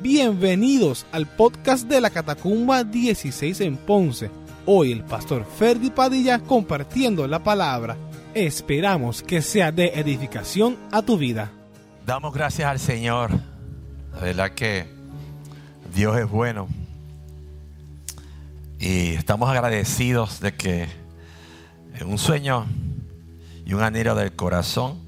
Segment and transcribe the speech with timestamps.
[0.00, 4.30] Bienvenidos al podcast de la Catacumba 16 en Ponce.
[4.66, 7.96] Hoy el pastor Ferdi Padilla compartiendo la palabra.
[8.34, 11.52] Esperamos que sea de edificación a tu vida.
[12.04, 13.30] Damos gracias al Señor.
[14.12, 14.86] La verdad que
[15.94, 16.68] Dios es bueno.
[18.80, 20.88] Y estamos agradecidos de que
[22.04, 22.66] un sueño
[23.64, 24.98] y un anhelo del corazón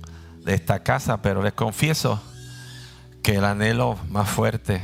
[0.45, 2.23] de esta casa, pero les confieso
[3.27, 4.81] que el anhelo más fuerte,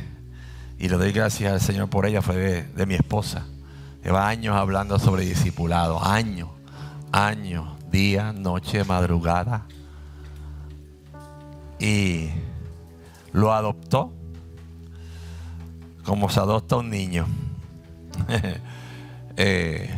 [0.77, 3.45] y le doy gracias al Señor por ella, fue de, mi esposa.
[4.03, 6.49] Lleva años hablando sobre discipulado, años,
[7.13, 9.65] años, día, noche, madrugada.
[11.79, 12.31] Y
[13.31, 14.11] lo adoptó
[16.03, 17.25] como se adopta un niño.
[19.35, 19.89] Eh,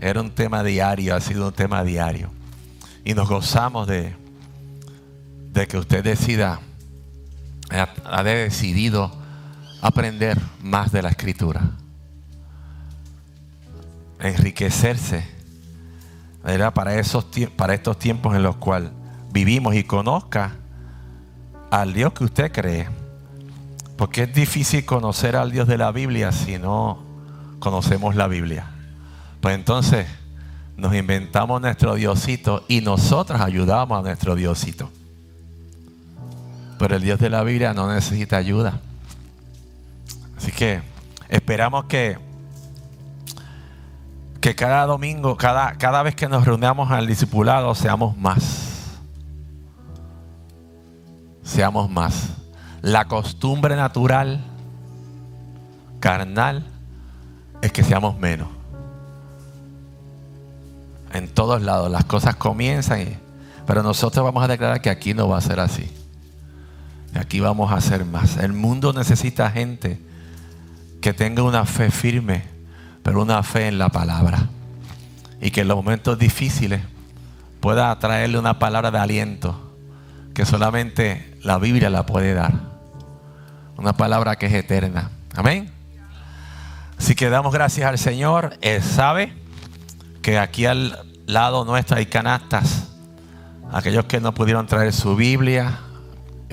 [0.00, 2.30] era un tema diario, ha sido un tema diario.
[3.04, 4.14] Y nos gozamos de,
[5.52, 6.60] de que usted decida
[7.74, 9.24] ha decidido
[9.84, 11.60] aprender más de la escritura.
[14.18, 15.28] Enriquecerse
[16.74, 18.90] Para, esos, para estos tiempos en los cuales
[19.30, 20.56] vivimos y conozca
[21.70, 22.88] al Dios que usted cree.
[23.98, 27.02] Porque es difícil conocer al Dios de la Biblia si no
[27.58, 28.66] conocemos la Biblia.
[29.42, 30.06] Pues entonces
[30.78, 34.90] nos inventamos nuestro Diosito y nosotros ayudamos a nuestro Diosito.
[36.78, 38.80] Pero el Dios de la Biblia no necesita ayuda.
[40.36, 40.82] Así que
[41.28, 42.18] esperamos que,
[44.40, 48.98] que cada domingo, cada, cada vez que nos reunamos al discipulado, seamos más.
[51.42, 52.30] Seamos más.
[52.82, 54.44] La costumbre natural,
[56.00, 56.66] carnal,
[57.62, 58.48] es que seamos menos.
[61.14, 63.18] En todos lados las cosas comienzan,
[63.66, 65.90] pero nosotros vamos a declarar que aquí no va a ser así.
[67.14, 68.36] Aquí vamos a hacer más.
[68.36, 70.00] El mundo necesita gente
[71.00, 72.44] que tenga una fe firme,
[73.02, 74.48] pero una fe en la palabra.
[75.40, 76.82] Y que en los momentos difíciles
[77.60, 79.76] pueda traerle una palabra de aliento
[80.34, 82.52] que solamente la Biblia la puede dar.
[83.76, 85.10] Una palabra que es eterna.
[85.34, 85.70] Amén.
[86.98, 88.56] Así que damos gracias al Señor.
[88.60, 89.32] Él sabe
[90.22, 92.88] que aquí al lado nuestro hay canastas.
[93.72, 95.80] Aquellos que no pudieron traer su Biblia,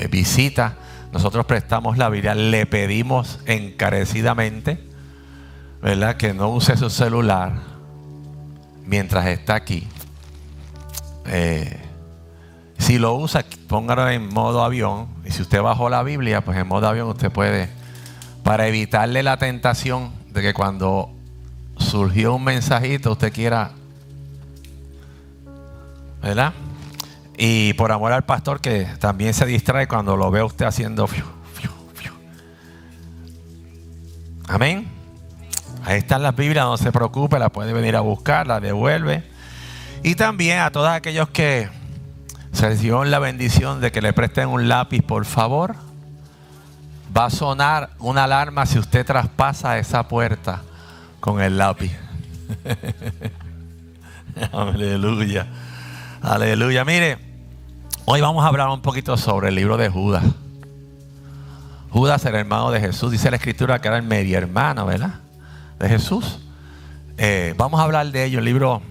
[0.10, 0.78] visita,
[1.12, 4.82] nosotros prestamos la Biblia, le pedimos encarecidamente,
[5.82, 6.16] ¿verdad?
[6.16, 7.54] Que no use su celular
[8.86, 9.88] mientras está aquí.
[11.26, 11.78] Eh,
[12.78, 15.08] si lo usa, póngalo en modo avión.
[15.26, 17.70] Y si usted bajó la Biblia, pues en modo avión usted puede,
[18.44, 21.14] para evitarle la tentación de que cuando
[21.78, 23.72] surgió un mensajito usted quiera,
[26.22, 26.54] ¿verdad?
[27.38, 31.08] Y por amor al pastor que también se distrae cuando lo ve usted haciendo...
[34.48, 34.92] Amén.
[35.84, 39.24] Ahí están las Biblias, no se preocupe, la puede venir a buscar, la devuelve.
[40.04, 41.70] Y también a todos aquellos que
[42.52, 45.76] se recibieron la bendición de que le presten un lápiz, por favor.
[47.16, 50.62] Va a sonar una alarma si usted traspasa esa puerta
[51.20, 51.92] con el lápiz.
[54.52, 55.48] Aleluya.
[56.22, 56.86] Aleluya.
[56.86, 57.32] Mire,
[58.06, 60.24] Hoy vamos a hablar un poquito sobre el libro de Judas.
[61.92, 65.22] Judas, el hermano de Jesús, dice la escritura que era el medio hermano, ¿verdad?
[65.80, 66.40] De Jesús.
[67.18, 68.82] Eh, vamos a hablar de ello, un libro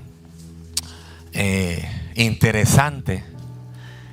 [1.32, 3.24] eh, interesante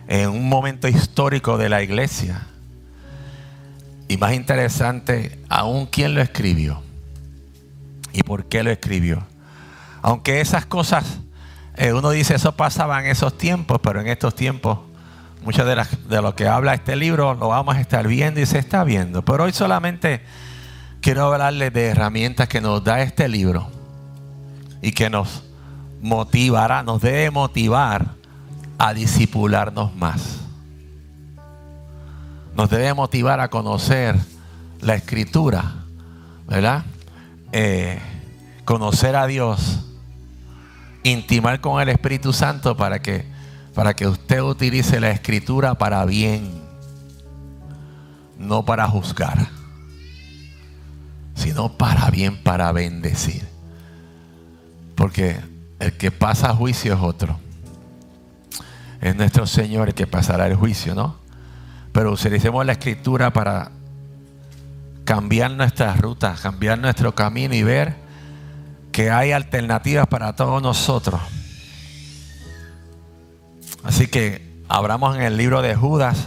[0.08, 2.48] en un momento histórico de la iglesia.
[4.08, 6.82] Y más interesante aún quién lo escribió
[8.12, 9.26] y por qué lo escribió.
[10.02, 11.20] Aunque esas cosas,
[11.78, 14.80] eh, uno dice, eso pasaba en esos tiempos, pero en estos tiempos
[15.44, 18.60] Mucho de, de lo que habla este libro lo vamos a estar viendo y se
[18.60, 19.24] está viendo.
[19.24, 20.22] Pero hoy solamente
[21.00, 23.70] quiero hablarles de herramientas que nos da este libro
[24.82, 25.44] y que nos
[26.02, 28.08] motivará, nos debe motivar
[28.78, 30.42] a disipularnos más.
[32.56, 34.18] Nos debe motivar a conocer
[34.82, 35.76] la escritura,
[36.48, 36.84] ¿verdad?
[37.54, 38.00] Eh,
[38.66, 39.87] conocer a Dios,
[41.12, 43.38] intimar con el Espíritu Santo para que
[43.78, 46.64] para que usted utilice la escritura para bien,
[48.40, 49.50] no para juzgar,
[51.36, 53.48] sino para bien, para bendecir.
[54.96, 55.40] Porque
[55.78, 57.40] el que pasa juicio es otro.
[59.00, 61.18] Es nuestro Señor el que pasará el juicio, ¿no?
[61.92, 63.70] Pero utilicemos la escritura para
[65.06, 68.07] cambiar nuestras rutas, cambiar nuestro camino y ver
[68.98, 71.22] que hay alternativas para todos nosotros.
[73.84, 76.26] Así que abramos en el libro de Judas.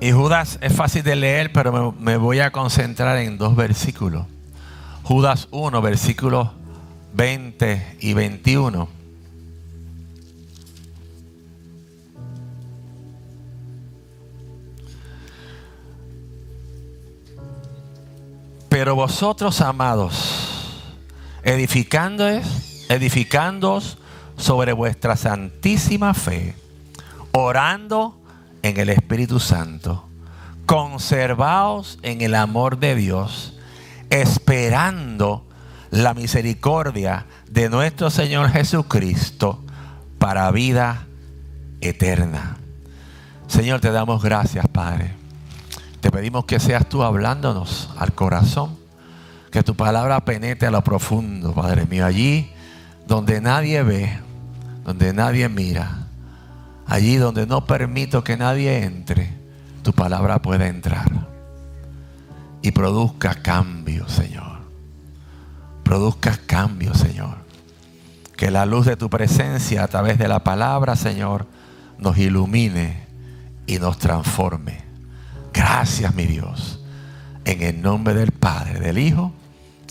[0.00, 4.26] Y Judas es fácil de leer, pero me, me, voy a concentrar en dos versículos.
[5.02, 6.48] Judas 1, versículos
[7.12, 8.99] 20 y 21.
[18.80, 20.72] Pero vosotros, amados,
[21.42, 23.98] edificándoos, edificándoos
[24.38, 26.54] sobre vuestra santísima fe,
[27.32, 28.18] orando
[28.62, 30.08] en el Espíritu Santo,
[30.64, 33.52] conservaos en el amor de Dios,
[34.08, 35.46] esperando
[35.90, 39.62] la misericordia de nuestro Señor Jesucristo
[40.18, 41.06] para vida
[41.82, 42.56] eterna.
[43.46, 45.19] Señor, te damos gracias, Padre
[46.00, 48.78] te pedimos que seas tú hablándonos al corazón,
[49.50, 52.50] que tu palabra penetre a lo profundo, Padre mío, allí
[53.06, 54.18] donde nadie ve,
[54.84, 56.06] donde nadie mira,
[56.86, 59.30] allí donde no permito que nadie entre,
[59.82, 61.30] tu palabra pueda entrar
[62.62, 64.60] y produzca cambio, Señor.
[65.82, 67.38] Produzca cambio, Señor.
[68.36, 71.46] Que la luz de tu presencia a través de la palabra, Señor,
[71.98, 73.06] nos ilumine
[73.66, 74.89] y nos transforme.
[75.52, 76.80] Gracias, mi Dios.
[77.44, 79.32] En el nombre del Padre, del Hijo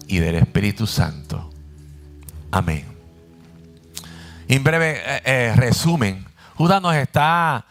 [0.08, 1.50] y del Espíritu Santo.
[2.52, 2.86] Amén.
[4.48, 6.26] En breve eh, eh, resumen,
[6.56, 7.66] Judas nos está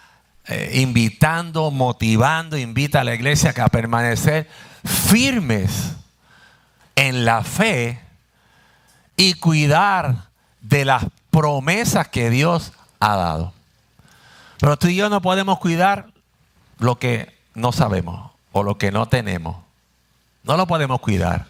[0.47, 4.49] eh, invitando, motivando, invita a la iglesia a permanecer
[4.85, 5.97] firmes
[6.95, 8.01] en la fe
[9.17, 10.29] y cuidar
[10.61, 13.53] de las promesas que Dios ha dado.
[14.59, 16.13] Pero tú y yo no podemos cuidar
[16.79, 19.57] lo que no sabemos o lo que no tenemos.
[20.45, 21.47] No lo podemos cuidar.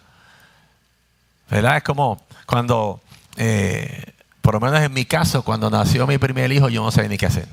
[1.49, 1.77] ¿Verdad?
[1.77, 3.01] Es como cuando,
[3.37, 7.09] eh, por lo menos en mi caso, cuando nació mi primer hijo, yo no sabía
[7.09, 7.47] ni qué hacer.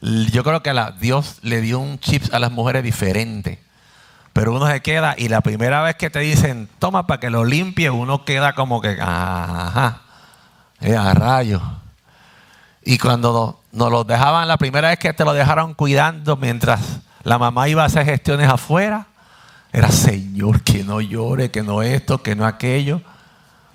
[0.00, 3.58] Yo creo que la, Dios le dio un chip a las mujeres diferente.
[4.32, 7.44] Pero uno se queda y la primera vez que te dicen, toma para que lo
[7.44, 10.00] limpie, uno queda como que, ajá,
[10.80, 11.62] eh, a rayos.
[12.82, 16.80] Y cuando nos lo dejaban, la primera vez que te lo dejaron cuidando mientras
[17.24, 19.06] la mamá iba a hacer gestiones afuera.
[19.72, 23.00] Era Señor, que no llore, que no esto, que no aquello.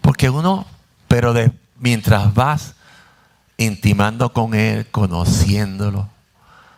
[0.01, 0.66] Porque uno,
[1.07, 2.75] pero de, mientras vas
[3.57, 6.07] intimando con Él, conociéndolo,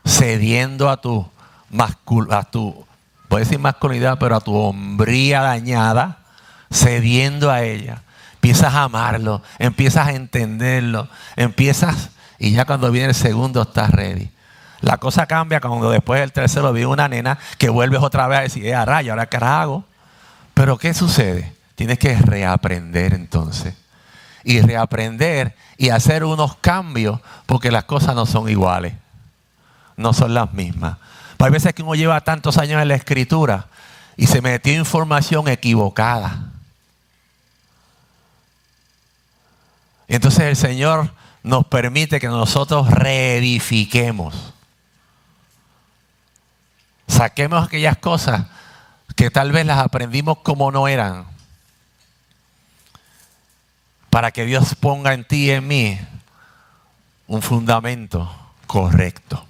[0.04, 1.30] cediendo a tu,
[2.32, 2.86] a tu,
[3.30, 6.20] decir masculinidad, pero a tu hombría dañada,
[6.72, 8.02] cediendo a ella,
[8.36, 12.10] empiezas a amarlo, empiezas a entenderlo, empiezas,
[12.40, 14.32] y ya cuando viene el segundo estás ready.
[14.82, 18.42] La cosa cambia cuando después del tercero viene una nena que vuelves otra vez a
[18.42, 19.86] decir, eh, a rayo, ahora qué hago.
[20.54, 21.54] Pero ¿qué sucede?
[21.76, 23.76] Tienes que reaprender entonces.
[24.44, 28.94] Y reaprender y hacer unos cambios porque las cosas no son iguales.
[29.98, 30.98] No son las mismas.
[31.38, 33.68] Hay veces que uno lleva tantos años en la escritura
[34.18, 36.52] y se metió información equivocada.
[40.08, 41.12] Entonces el Señor
[41.44, 44.51] nos permite que nosotros reedifiquemos.
[47.12, 48.46] Saquemos aquellas cosas
[49.18, 51.26] que tal vez las aprendimos como no eran.
[54.10, 56.00] Para que Dios ponga en ti y en mí
[57.28, 58.34] un fundamento
[58.66, 59.46] correcto.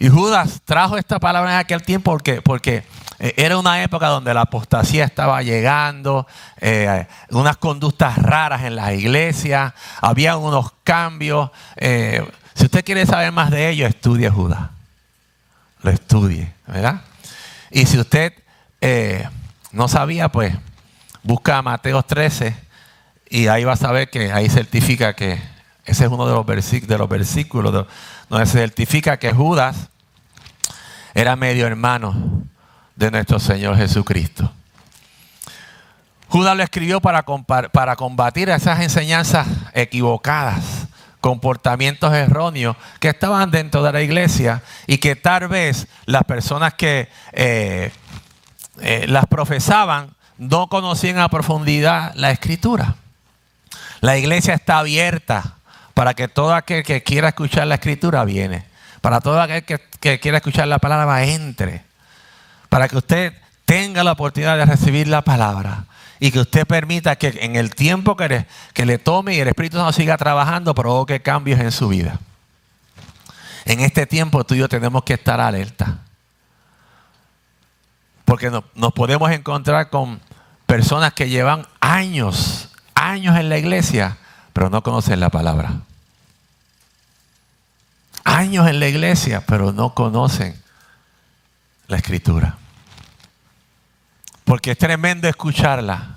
[0.00, 2.84] Y Judas trajo esta palabra en aquel tiempo porque, porque
[3.20, 6.26] eh, era una época donde la apostasía estaba llegando,
[6.60, 11.52] eh, unas conductas raras en las iglesias, había unos cambios.
[11.76, 14.79] Eh, si usted quiere saber más de ello, estudie Judas
[15.82, 17.02] lo estudie, ¿verdad?
[17.70, 18.32] Y si usted
[18.80, 19.28] eh,
[19.72, 20.54] no sabía, pues
[21.22, 22.54] busca Mateo 13
[23.28, 25.40] y ahí va a saber que ahí certifica que
[25.84, 27.86] ese es uno de los, de los versículos
[28.28, 29.88] donde se certifica que Judas
[31.14, 32.44] era medio hermano
[32.96, 34.52] de nuestro Señor Jesucristo.
[36.28, 40.86] Judas lo escribió para, para combatir esas enseñanzas equivocadas
[41.20, 47.08] comportamientos erróneos que estaban dentro de la iglesia y que tal vez las personas que
[47.32, 47.92] eh,
[48.80, 52.96] eh, las profesaban no conocían a profundidad la escritura.
[54.00, 55.56] La iglesia está abierta
[55.92, 58.64] para que todo aquel que quiera escuchar la escritura viene.
[59.02, 61.84] Para todo aquel que, que quiera escuchar la palabra entre.
[62.70, 63.34] Para que usted
[63.66, 65.84] tenga la oportunidad de recibir la palabra
[66.20, 68.46] y que usted permita que en el tiempo que
[68.84, 72.20] le, tome y el Espíritu Santo siga trabajando, provoque cambios en su vida.
[73.64, 76.00] En este tiempo tú y yo tenemos que estar alerta.
[78.26, 80.20] Porque nos podemos encontrar con
[80.66, 84.18] personas que llevan años, años en la iglesia,
[84.52, 85.80] pero no conocen la palabra.
[88.22, 90.54] años en la iglesia, pero no conocen
[91.88, 92.59] la escritura.
[94.50, 96.16] Porque es tremendo escucharla.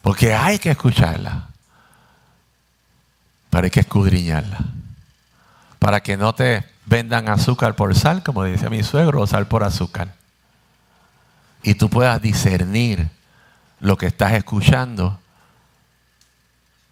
[0.00, 1.48] Porque hay que escucharla.
[3.50, 4.58] Pero hay que escudriñarla.
[5.80, 9.64] Para que no te vendan azúcar por sal, como dice mi suegro, o sal por
[9.64, 10.14] azúcar.
[11.64, 13.08] Y tú puedas discernir
[13.80, 15.18] lo que estás escuchando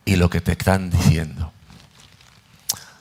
[0.05, 1.53] y lo que te están diciendo.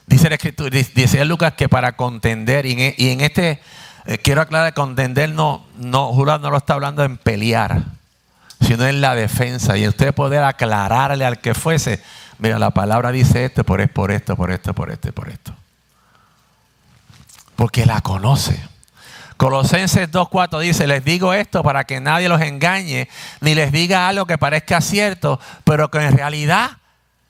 [0.06, 3.60] Dice la escritura, dice Lucas que para contender, y en, este,
[4.06, 7.82] eh, quiero aclarar, contender no, no, Julio no lo está hablando en pelear,
[8.60, 9.76] sino en la defensa.
[9.78, 12.02] Y usted poder aclararle al que fuese,
[12.38, 15.54] mira, la palabra dice esto, por, por esto, por esto, por esto, por esto.
[17.56, 18.60] Porque la conoce.
[19.36, 23.08] Colosenses 2.4 dice, les digo esto para que nadie los engañe,
[23.40, 26.78] ni les diga algo que parezca cierto, pero que en realidad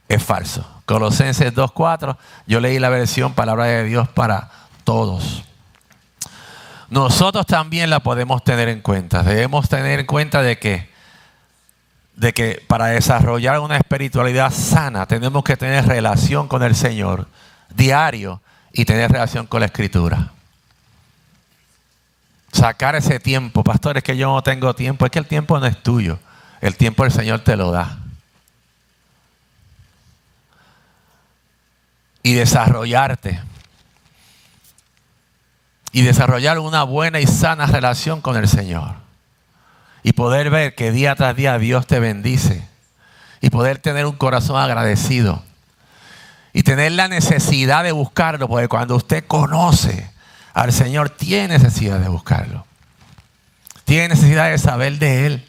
[0.08, 0.68] es falso.
[0.86, 2.16] Colosenses 2.4,
[2.46, 4.50] yo leí la versión Palabra de Dios para
[4.84, 5.44] todos.
[6.94, 9.24] Nosotros también la podemos tener en cuenta.
[9.24, 10.88] Debemos tener en cuenta de que,
[12.14, 17.26] de que para desarrollar una espiritualidad sana tenemos que tener relación con el Señor
[17.74, 18.40] diario
[18.72, 20.30] y tener relación con la Escritura.
[22.52, 25.66] Sacar ese tiempo, pastor, es que yo no tengo tiempo, es que el tiempo no
[25.66, 26.20] es tuyo,
[26.60, 27.98] el tiempo el Señor te lo da.
[32.26, 33.42] y desarrollarte.
[35.94, 38.96] Y desarrollar una buena y sana relación con el Señor.
[40.02, 42.68] Y poder ver que día tras día Dios te bendice.
[43.40, 45.42] Y poder tener un corazón agradecido.
[46.52, 48.46] Y tener la necesidad de buscarlo.
[48.46, 50.10] Porque cuando usted conoce
[50.52, 52.66] al Señor, tiene necesidad de buscarlo.
[53.86, 55.48] Tiene necesidad de saber de Él.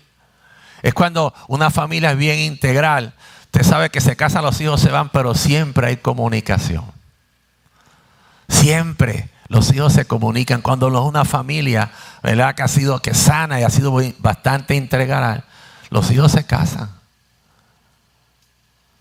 [0.82, 3.14] Es cuando una familia es bien integral
[3.56, 6.84] Usted sabe que se casan, los hijos se van, pero siempre hay comunicación.
[8.50, 10.62] Siempre los hijos se comunican.
[10.62, 11.92] Cuando una familia,
[12.24, 12.56] ¿verdad?
[12.56, 15.44] Que ha sido que sana y ha sido bastante integral,
[15.90, 16.90] los hijos se casan.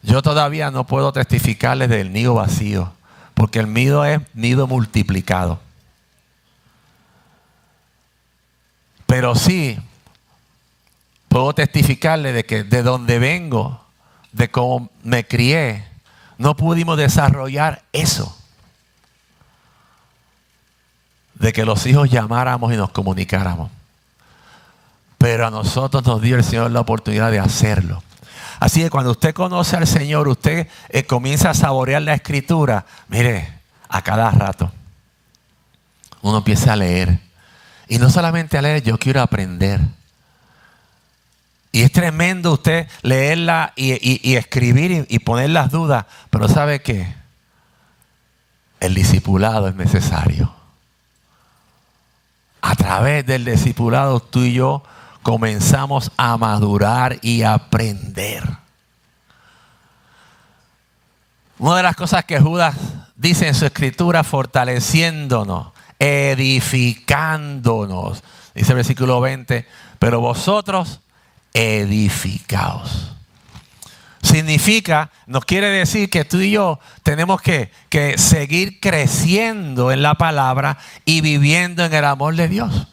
[0.03, 2.93] Yo todavía no puedo testificarles del nido vacío,
[3.33, 5.61] porque el nido es nido multiplicado.
[9.07, 9.79] Pero sí
[11.29, 13.83] puedo testificarles de que de donde vengo,
[14.33, 15.87] de cómo me crié,
[16.37, 18.37] no pudimos desarrollar eso.
[21.35, 23.71] De que los hijos llamáramos y nos comunicáramos.
[25.19, 28.03] Pero a nosotros nos dio el Señor la oportunidad de hacerlo.
[28.61, 32.87] Así que cuando usted conoce al Señor, usted eh, comienza a saborear la escritura.
[33.09, 33.53] Mire,
[33.89, 34.73] a cada rato
[36.25, 37.19] uno empieza a leer.
[37.87, 39.81] Y no solamente a leer, yo quiero aprender.
[41.71, 47.15] Y es tremendo usted leerla y, escribir y, poner las dudas, pero ¿sabe qué?
[48.81, 50.55] El discipulado es necesario.
[52.67, 54.83] A través del discipulado tú y yo
[55.23, 58.43] comenzamos a madurar y aprender.
[61.59, 62.75] Una de las cosas que Judas
[63.17, 69.69] dice en su escritura, fortaleciéndonos, edificándonos, dice el versículo 20,
[69.99, 71.01] pero vosotros
[71.53, 73.14] edificados.
[74.25, 80.15] Significa, nos quiere decir que tú y yo tenemos que, que seguir creciendo en la
[80.15, 82.89] palabra y viviendo en el amor de Dios.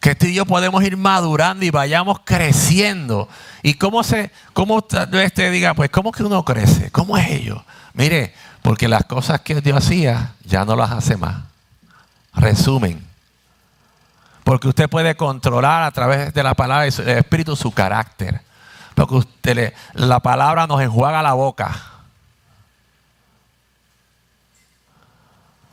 [0.00, 3.28] Que tú y yo podemos ir madurando y vayamos creciendo.
[3.62, 6.90] ¿Y cómo se, cómo este diga, pues cómo que uno crece?
[6.90, 7.62] ¿Cómo es ello?
[7.92, 11.44] Mire, porque las cosas que Dios hacía ya no las hace más.
[12.32, 13.07] Resumen,
[14.48, 18.40] porque usted puede controlar a través de la palabra del Espíritu su carácter.
[18.94, 21.76] Porque la palabra nos enjuaga la boca.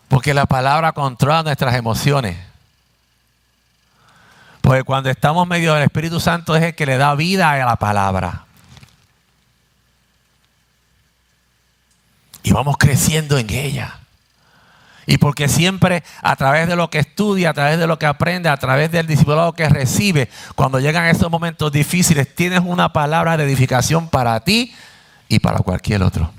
[0.10, 2.38] Porque la palabra controla nuestras emociones.
[4.60, 7.78] Porque cuando estamos medio del Espíritu Santo es el que le da vida a la
[7.78, 8.44] palabra.
[12.44, 14.05] Y vamos creciendo en ella.
[15.08, 18.50] Y porque siempre a través de lo que estudia, a través de lo que aprende,
[18.50, 23.44] a través del discipulado que recibe, cuando llegan esos momentos difíciles, tienes una palabra de
[23.44, 24.74] edificación para ti
[25.28, 26.32] y para cualquier otro.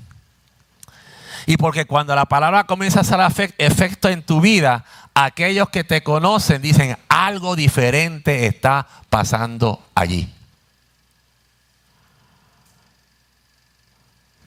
[1.47, 6.03] Y porque cuando la palabra comienza a hacer efecto en tu vida, aquellos que te
[6.03, 10.33] conocen dicen, algo diferente está pasando allí.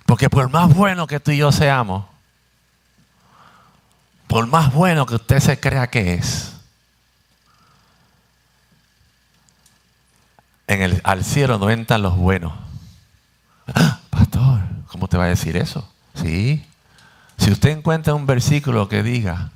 [0.06, 2.06] Porque por más bueno que tú y yo seamos,
[4.30, 6.54] por más bueno que usted se crea que es,
[10.68, 12.54] en el, al cielo no entran los buenos.
[13.74, 15.92] Ah, pastor, ¿cómo te va a decir eso?
[16.14, 16.64] Sí,
[17.38, 19.50] Si usted encuentra un versículo que diga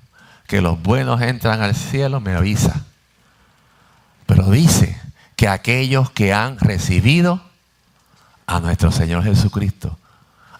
[0.47, 2.81] que los buenos entran al cielo, me avisa.
[4.25, 4.99] Pero dice
[5.35, 7.43] que aquellos que han recibido
[8.47, 9.99] a nuestro Señor Jesucristo,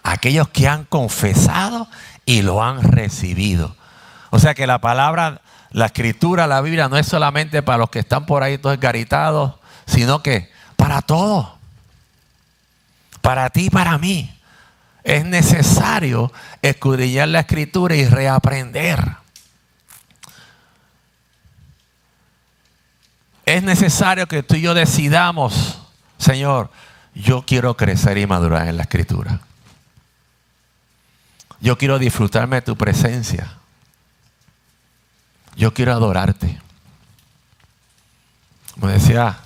[0.04, 1.88] aquellos que han confesado
[2.24, 3.74] y lo han recibido.
[4.34, 8.00] O sea que la palabra, la escritura, la Biblia no es solamente para los que
[8.00, 9.54] están por ahí todos garitados,
[9.86, 11.50] sino que para todos.
[13.20, 14.36] Para ti y para mí.
[15.04, 19.18] Es necesario escudriñar la escritura y reaprender.
[23.46, 25.78] Es necesario que tú y yo decidamos,
[26.18, 26.72] Señor,
[27.14, 29.42] yo quiero crecer y madurar en la escritura.
[31.60, 33.58] Yo quiero disfrutarme de tu presencia.
[35.56, 36.60] Yo quiero adorarte.
[38.74, 39.38] Como decía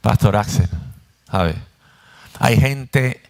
[0.00, 0.68] Pastor Axel,
[1.30, 1.54] ¿sabe?
[2.38, 3.22] Hay gente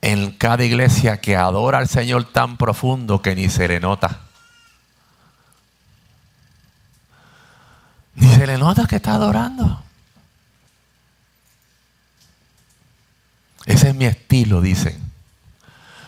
[0.00, 4.20] en cada iglesia que adora al Señor tan profundo que ni se le nota.
[8.16, 9.82] Ni se le nota que está adorando.
[13.66, 15.00] Ese es mi estilo, dicen.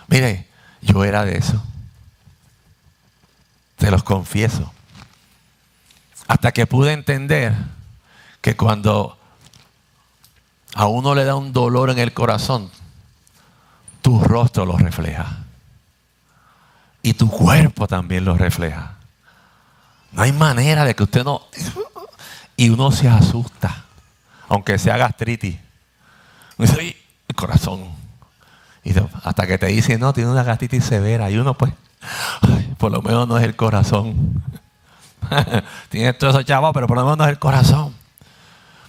[0.08, 0.46] Mire,
[0.82, 1.62] yo era de eso.
[3.76, 4.72] Te los confieso.
[6.28, 7.54] Hasta que pude entender
[8.40, 9.18] que cuando
[10.74, 12.70] a uno le da un dolor en el corazón,
[14.02, 15.38] tu rostro lo refleja.
[17.02, 18.96] Y tu cuerpo también lo refleja.
[20.12, 21.42] No hay manera de que usted no...
[22.56, 23.84] Y uno se asusta,
[24.48, 25.56] aunque sea gastritis.
[26.56, 26.96] Uno dice,
[27.28, 27.84] el corazón.
[28.82, 31.30] Y hasta que te dicen, no, tiene una gastritis severa.
[31.30, 31.72] Y uno, pues,
[32.78, 34.42] por lo menos no es el corazón.
[35.88, 37.94] tiene todo eso chavos, pero por lo menos no es el corazón.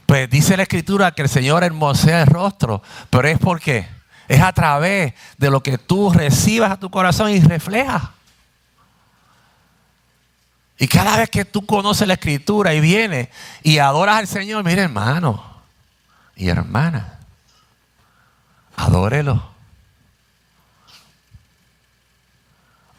[0.06, 3.88] Pues dice la escritura que el Señor hermosea el rostro, pero es porque
[4.28, 8.04] es a través de lo que tú recibas a tu corazón y reflejas.
[10.80, 13.30] Y cada vez que tú conoces la escritura y vienes
[13.64, 15.44] y adoras al Señor, mire hermano
[16.36, 17.20] y hermana,
[18.76, 19.58] adórelo.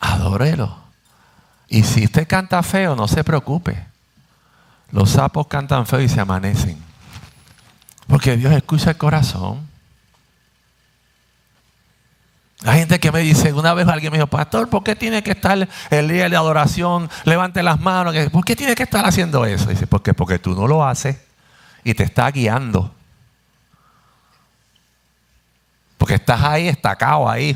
[0.00, 0.87] Adórelo.
[1.68, 3.86] Y si usted canta feo, no se preocupe.
[4.90, 6.78] Los sapos cantan feo y se amanecen.
[8.06, 9.68] Porque Dios escucha el corazón.
[12.64, 15.30] Hay gente que me dice, una vez alguien me dijo, pastor, ¿por qué tiene que
[15.30, 17.08] estar el día de adoración?
[17.24, 18.14] Levante las manos.
[18.30, 19.66] ¿Por qué tiene que estar haciendo eso?
[19.68, 21.18] Dice, porque, porque tú no lo haces
[21.84, 22.92] y te está guiando.
[25.98, 27.54] Porque estás ahí, estacado ahí.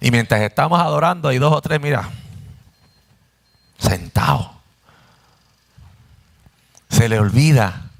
[0.00, 2.08] Y mientras estamos adorando, hay dos o tres, mira,
[3.78, 4.48] sentados.
[6.88, 7.90] Se le olvida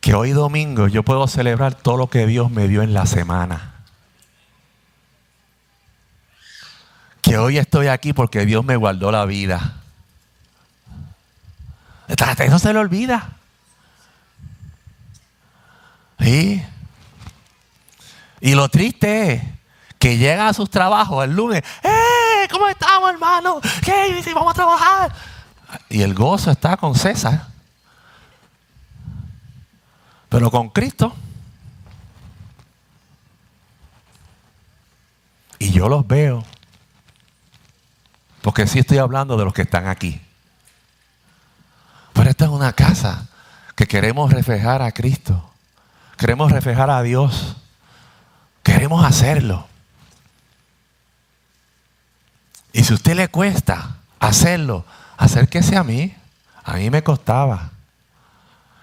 [0.00, 3.74] que hoy domingo yo puedo celebrar todo lo que Dios me dio en la semana.
[7.22, 9.80] Que hoy estoy aquí porque Dios me guardó la vida.
[12.08, 13.30] Eso se le olvida.
[16.20, 16.62] ¿Sí?
[18.40, 19.42] Y lo triste es
[19.98, 21.62] que llega a sus trabajos el lunes.
[21.82, 22.48] ¡Eh!
[22.50, 23.60] ¿Cómo estamos, hermano?
[23.82, 24.22] ¿Qué?
[24.34, 25.14] Vamos a trabajar.
[25.88, 27.46] Y el gozo está con César.
[30.28, 31.14] Pero con Cristo.
[35.58, 36.44] Y yo los veo.
[38.42, 40.20] Porque sí estoy hablando de los que están aquí.
[42.12, 43.26] Pero esta es una casa
[43.74, 45.50] que queremos reflejar a Cristo.
[46.16, 47.56] Queremos reflejar a Dios.
[48.62, 49.66] Queremos hacerlo.
[52.74, 54.84] Y si a usted le cuesta hacerlo,
[55.16, 56.12] acérquese a mí.
[56.64, 57.70] A mí me costaba.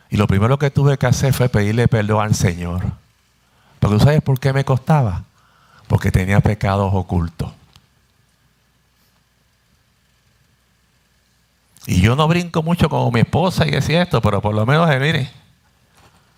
[0.10, 2.84] Y lo primero que tuve que hacer fue pedirle perdón al Señor.
[3.80, 5.26] Porque ¿tú sabes por qué me costaba?
[5.88, 7.52] Porque tenía pecados ocultos.
[11.86, 14.90] Y yo no brinco mucho como mi esposa y decía esto, pero por lo menos,
[14.90, 15.32] eh, mire,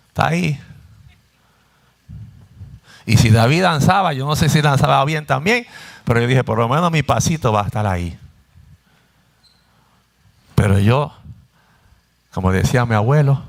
[0.08, 0.60] está ahí.
[3.06, 5.66] Y si David danzaba, yo no sé si danzaba bien también,
[6.04, 8.18] pero yo dije, por lo menos mi pasito va a estar ahí.
[10.54, 11.12] Pero yo,
[12.32, 13.42] como decía mi abuelo,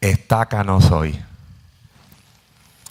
[0.00, 1.20] estaca no soy.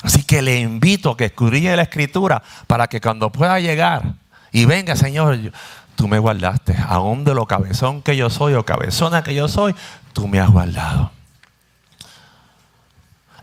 [0.03, 4.13] Así que le invito a que escudriñe la escritura para que cuando pueda llegar
[4.51, 5.51] y venga, Señor,
[5.95, 6.77] tú me guardaste.
[6.87, 9.75] Aún de lo cabezón que yo soy o cabezona que yo soy,
[10.13, 11.11] tú me has guardado.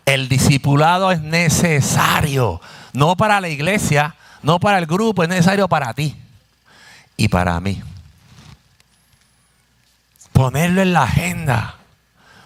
[0.04, 2.60] El discipulado es necesario,
[2.92, 6.16] no para la iglesia, no para el grupo, es necesario para ti
[7.16, 7.82] y para mí.
[10.32, 11.76] Ponerlo en la agenda.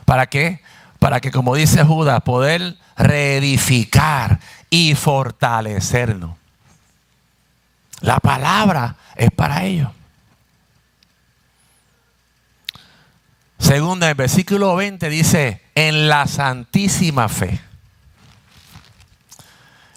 [0.05, 0.61] ¿Para qué?
[0.99, 4.41] para que, como dice Judas, poder reedificar
[4.71, 6.37] y fortalecernos.
[8.01, 9.93] La palabra es para ello.
[13.67, 17.61] Segundo, el versículo 20 dice, en la santísima fe.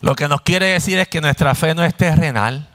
[0.01, 2.67] Lo que nos quiere decir es que nuestra fe no es terrenal.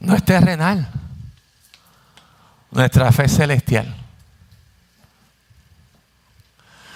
[0.00, 0.90] No es terrenal.
[2.72, 3.94] Nuestra fe es celestial.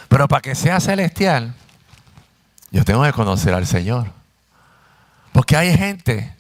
[0.08, 1.54] Pero para que sea celestial,
[2.72, 4.10] yo tengo que conocer al Señor.
[5.30, 6.36] Porque hay gente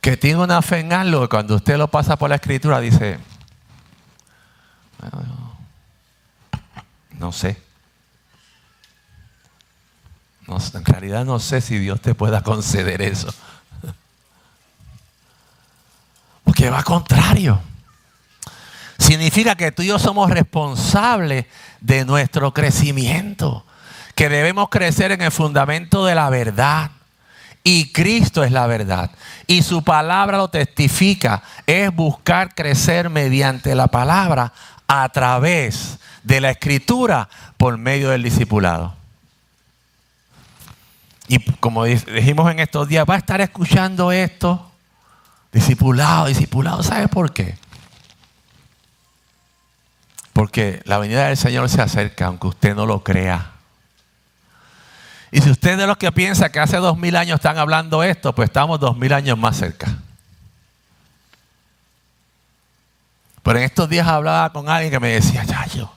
[0.00, 3.18] que tiene una fe en algo cuando usted lo pasa por la escritura dice,
[7.18, 7.60] no sé.
[10.46, 13.28] en realidad no sé si Dios te pueda conceder eso.
[16.44, 17.60] Porque va contrario.
[18.98, 21.46] Significa que tú y yo somos responsables
[21.80, 23.64] de nuestro crecimiento.
[24.14, 26.90] Que debemos crecer en el fundamento de la verdad.
[27.70, 29.10] Y Cristo es la verdad.
[29.46, 31.42] Y su palabra lo testifica.
[31.66, 34.54] Es buscar crecer mediante la palabra
[34.86, 37.28] a través de la escritura
[37.58, 38.94] por medio del discipulado.
[41.28, 44.64] Y como dijimos en estos días, va a estar escuchando esto
[45.52, 46.82] Discipulado, discipulado.
[46.82, 47.58] ¿Sabe por qué?
[50.32, 53.57] Porque la venida del Señor se acerca, aunque usted no lo crea.
[55.30, 58.02] Y si usted es de los que piensa que hace dos mil años están hablando
[58.02, 59.98] esto, pues estamos dos mil años más cerca.
[63.42, 65.92] Pero en estos días hablaba con alguien que me decía, ya yo,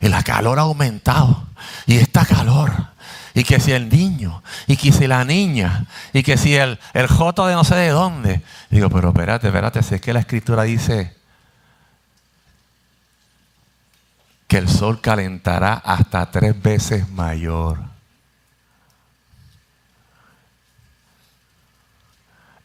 [0.00, 1.46] y la calor ha aumentado.
[1.86, 2.92] Y esta calor
[3.34, 7.06] y que si el niño, y que si la niña, y que si el, el
[7.06, 8.42] joto de no sé de dónde.
[8.70, 11.16] Digo, pero espérate, espérate, si es que la escritura dice
[14.46, 17.91] que el sol calentará hasta tres veces mayor.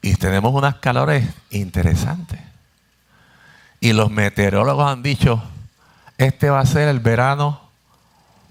[0.08, 2.40] Y tenemos unas calores interesantes.
[3.82, 5.44] Y los meteorólogos han dicho,
[6.18, 7.60] este va a ser el verano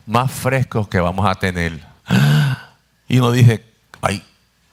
[0.04, 1.82] más fresco que vamos a tener.
[3.08, 3.64] Y uno dice,
[4.02, 4.22] ay,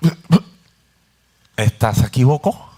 [1.55, 2.69] ¿estás equivocó?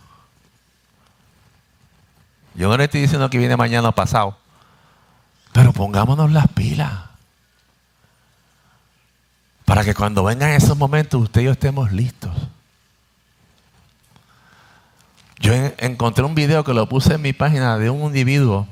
[2.55, 4.37] Yo no le estoy diciendo que viene mañana pasado,
[5.53, 6.91] pero pongámonos las pilas.
[9.63, 12.33] Para que cuando vengan esos momentos usted y yo estemos listos.
[15.39, 18.67] Yo encontré un video que lo puse en mi página de un individuo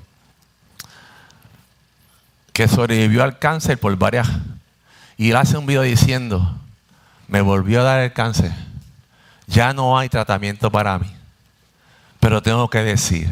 [2.54, 4.30] que sobrevivió al cáncer por varias
[5.18, 6.60] y hace un video diciendo,
[7.28, 8.52] me volvió a dar el cáncer.
[9.48, 11.12] Ya no hay tratamiento para mí.
[12.20, 13.30] Pero tengo que decir,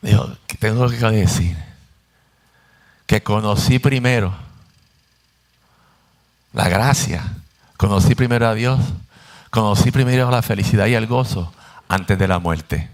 [0.00, 1.56] digo, tengo que decir
[3.06, 4.36] que conocí primero
[6.52, 7.24] la gracia,
[7.76, 8.80] conocí primero a Dios,
[9.50, 11.52] conocí primero la felicidad y el gozo
[11.88, 12.90] antes de la muerte.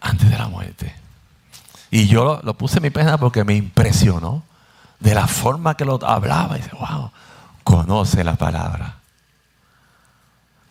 [0.00, 0.94] Antes de la muerte.
[1.90, 4.44] Y yo lo, puse en mi página porque me impresionó
[5.00, 6.58] de la forma que lo hablaba.
[6.58, 7.10] Y dice, wow,
[7.64, 8.96] conoce la palabra.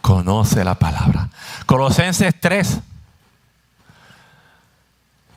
[0.02, 1.30] Conoce la palabra.
[1.66, 2.80] Colosenses 3.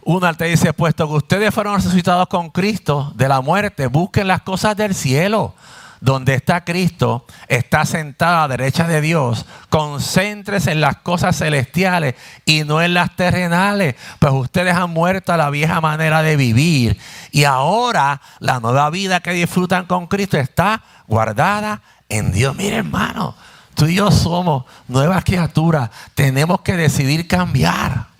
[0.08, 4.40] Una te dice, puesto que ustedes fueron resucitados con Cristo de la muerte, busquen las
[4.40, 5.52] cosas del cielo
[6.00, 9.44] donde está Cristo, está sentado a derecha de Dios.
[9.68, 12.14] Concéntrese en las cosas celestiales
[12.46, 16.98] y no en las terrenales, pues ustedes han muerto a la vieja manera de vivir.
[17.30, 22.56] Y ahora la nueva vida que disfrutan con Cristo está guardada en Dios.
[22.56, 23.34] Mire hermano,
[23.74, 25.90] tú y yo somos nuevas criaturas.
[26.14, 28.17] Tenemos que decidir cambiar.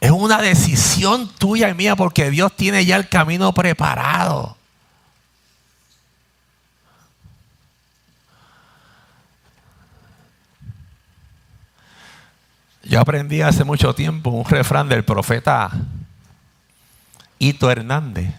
[0.00, 4.56] Es una decisión tuya y mía porque Dios tiene ya el camino preparado.
[12.84, 15.70] Yo aprendí hace mucho tiempo un refrán del profeta
[17.38, 18.32] Ito Hernández,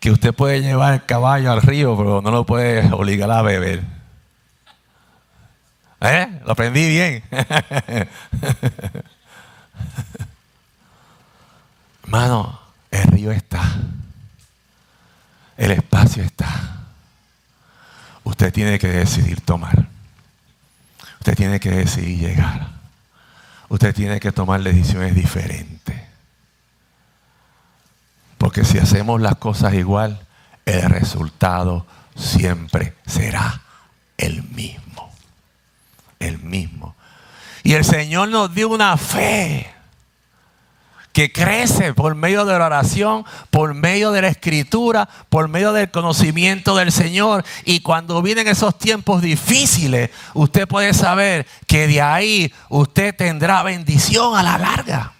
[0.00, 3.84] que usted puede llevar el caballo al río, pero no lo puede obligar a beber.
[6.00, 6.40] ¿Eh?
[6.44, 7.22] Lo aprendí bien.
[12.08, 12.58] Hermano,
[12.90, 13.62] el río está.
[15.56, 16.48] El espacio está.
[18.24, 19.88] Usted tiene que decidir tomar.
[21.18, 22.78] Usted tiene que decidir llegar
[23.68, 26.00] usted tiene que tomar decisiones diferentes.
[28.36, 30.20] Porque si hacemos las cosas igual,
[30.64, 33.62] el resultado siempre será
[34.16, 35.12] el mismo.
[36.18, 36.94] El mismo.
[37.62, 39.70] Y el Señor nos dio una fe
[41.18, 45.90] que crece por medio de la oración, por medio de la escritura, por medio del
[45.90, 47.44] conocimiento del Señor.
[47.64, 54.36] Y cuando vienen esos tiempos difíciles, usted puede saber que de ahí usted tendrá bendición
[54.36, 55.12] a la larga.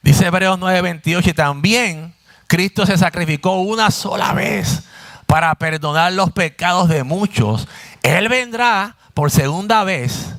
[0.00, 2.14] Dice Hebreos 9:28 y también
[2.46, 4.84] Cristo se sacrificó una sola vez
[5.26, 7.66] para perdonar los pecados de muchos.
[8.04, 10.36] Él vendrá por segunda vez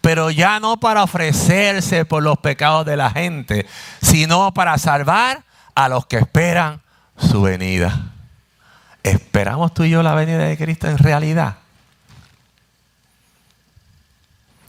[0.00, 3.66] pero ya no para ofrecerse por los pecados de la gente,
[4.00, 6.80] sino para salvar a los que esperan
[7.16, 8.12] su venida.
[9.02, 11.56] ¿Esperamos tú y yo la venida de Cristo en realidad?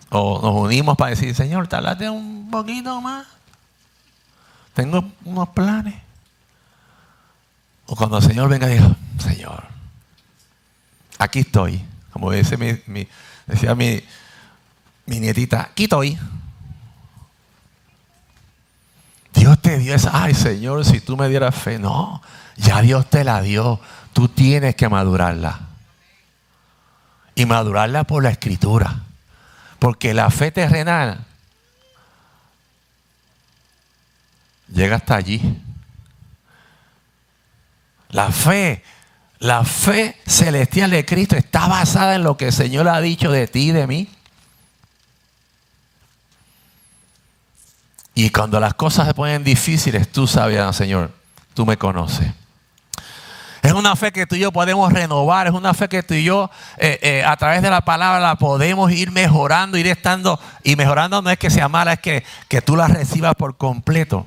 [0.10, 3.28] O nos unimos para decir, Señor, tardate un poquito más.
[4.74, 5.96] Tengo unos planes.
[7.86, 9.64] O cuando el Señor venga, diga, Señor,
[11.18, 11.84] aquí estoy.
[12.12, 13.08] Como dice mi,
[13.46, 14.02] decía mi,
[15.10, 16.18] mi nietita, aquí estoy.
[19.34, 21.80] Dios te dio esa, ay Señor, si tú me dieras fe.
[21.80, 22.22] No,
[22.58, 23.80] ya Dios te la dio.
[24.14, 25.62] Tú tienes que madurarla.
[27.34, 29.04] Y madurarla por la escritura.
[29.80, 31.26] Porque la fe terrenal
[34.72, 35.42] llega hasta allí.
[38.10, 38.84] La fe,
[39.40, 43.48] la fe celestial de Cristo está basada en lo que el Señor ha dicho de
[43.48, 44.10] ti y de mí.
[48.20, 51.10] Y cuando las cosas se ponen difíciles, tú sabes, ah, Señor,
[51.54, 52.30] tú me conoces.
[53.62, 56.26] Es una fe que tú y yo podemos renovar, es una fe que tú y
[56.26, 60.76] yo eh, eh, a través de la palabra la podemos ir mejorando, ir estando, y
[60.76, 64.26] mejorando no es que sea mala, es que, que tú la recibas por completo.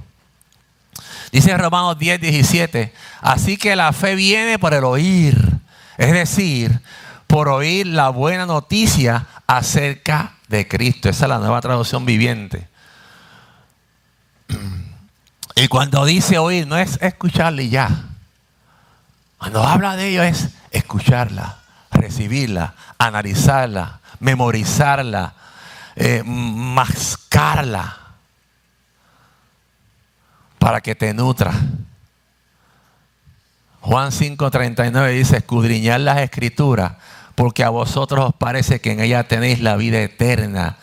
[1.31, 5.37] Dice Romanos 10, 17, así que la fe viene por el oír,
[5.99, 6.81] es decir,
[7.27, 11.11] por oír la buena noticia acerca de Cristo.
[11.11, 12.72] Esa es la nueva traducción viviente.
[15.55, 17.89] Y cuando dice oír, no es escucharle ya.
[19.39, 21.59] Cuando habla de ello es escucharla,
[21.91, 25.35] recibirla, analizarla, memorizarla,
[25.97, 27.99] eh, mascarla,
[30.59, 31.53] para que te nutra.
[33.81, 36.93] Juan 5:39 dice, escudriñar las escrituras,
[37.35, 40.77] porque a vosotros os parece que en ellas tenéis la vida eterna,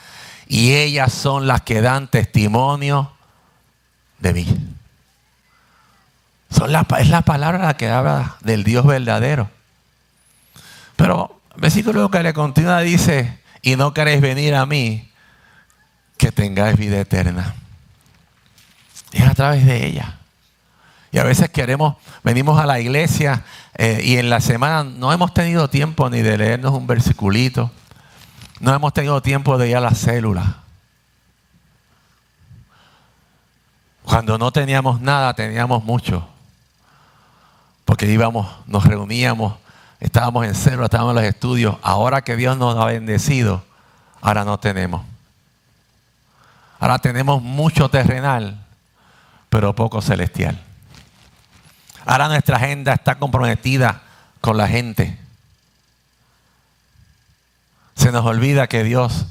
[0.48, 3.13] y ellas son las que dan testimonio
[4.19, 4.75] de mí.
[6.49, 9.49] Son la, es la palabra la que habla del Dios verdadero.
[10.95, 15.12] Pero versículo que le continúa dice, y no queréis venir a mí,
[16.17, 17.55] que tengáis vida eterna.
[19.12, 20.17] Es a través de ella.
[21.12, 23.43] Y a veces queremos, venimos a la iglesia
[23.75, 27.71] eh, y en la semana no hemos tenido tiempo ni de leernos un versiculito.
[28.60, 30.58] No hemos tenido tiempo de ir a la célula.
[34.10, 36.28] Cuando no teníamos nada, teníamos mucho.
[37.86, 39.54] Porque íbamos, nos reuníamos,
[40.00, 41.78] estábamos en cero, estábamos en los estudios.
[41.84, 43.63] Ahora que Dios nos ha bendecido,
[44.19, 45.04] ahora no tenemos.
[46.80, 48.65] Ahora tenemos mucho terrenal,
[49.48, 50.60] pero poco celestial.
[52.04, 54.02] Ahora nuestra agenda está comprometida
[54.41, 55.19] con la gente.
[57.93, 59.28] Se nos olvida que Dios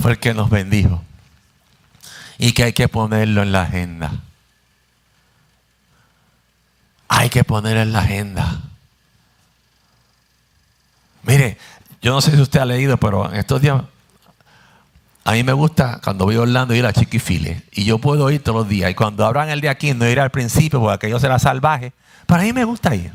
[0.00, 1.02] fue el que nos bendijo
[2.38, 4.12] y que hay que ponerlo en la agenda.
[7.08, 8.60] Hay que ponerlo en la agenda.
[11.24, 11.58] Mire,
[12.00, 13.82] yo no sé si usted ha leído, pero en estos días
[15.28, 17.62] a mí me gusta cuando voy a Orlando ir a Chiquifile.
[17.72, 18.90] Y yo puedo ir todos los días.
[18.90, 21.92] Y cuando abran el de aquí, no ir al principio porque aquello será salvaje.
[22.26, 23.12] Pero a mí me gusta ir.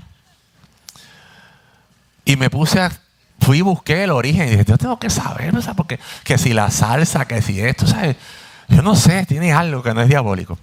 [2.23, 2.91] Y me puse a.
[3.39, 4.47] Fui y busqué el origen.
[4.47, 5.75] Y dije, yo tengo que saber, ¿sabes?
[5.75, 8.15] Porque que si la salsa, que si esto, ¿sabes?
[8.73, 10.57] Yo no sé, tiene algo que no es diabólico.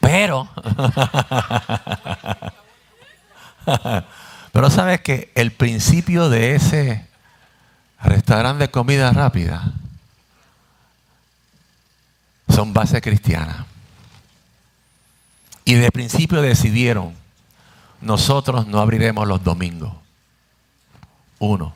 [0.00, 0.48] Pero,
[4.52, 7.06] pero sabes que el principio de ese
[8.02, 9.72] restaurante de comida rápida
[12.48, 13.64] son base cristiana.
[15.64, 17.14] Y de principio decidieron,
[18.02, 19.94] nosotros no abriremos los domingos.
[21.38, 21.74] Uno.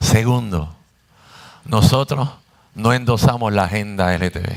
[0.00, 0.76] Segundo,
[1.64, 2.28] nosotros
[2.76, 4.54] no endosamos la agenda LTV.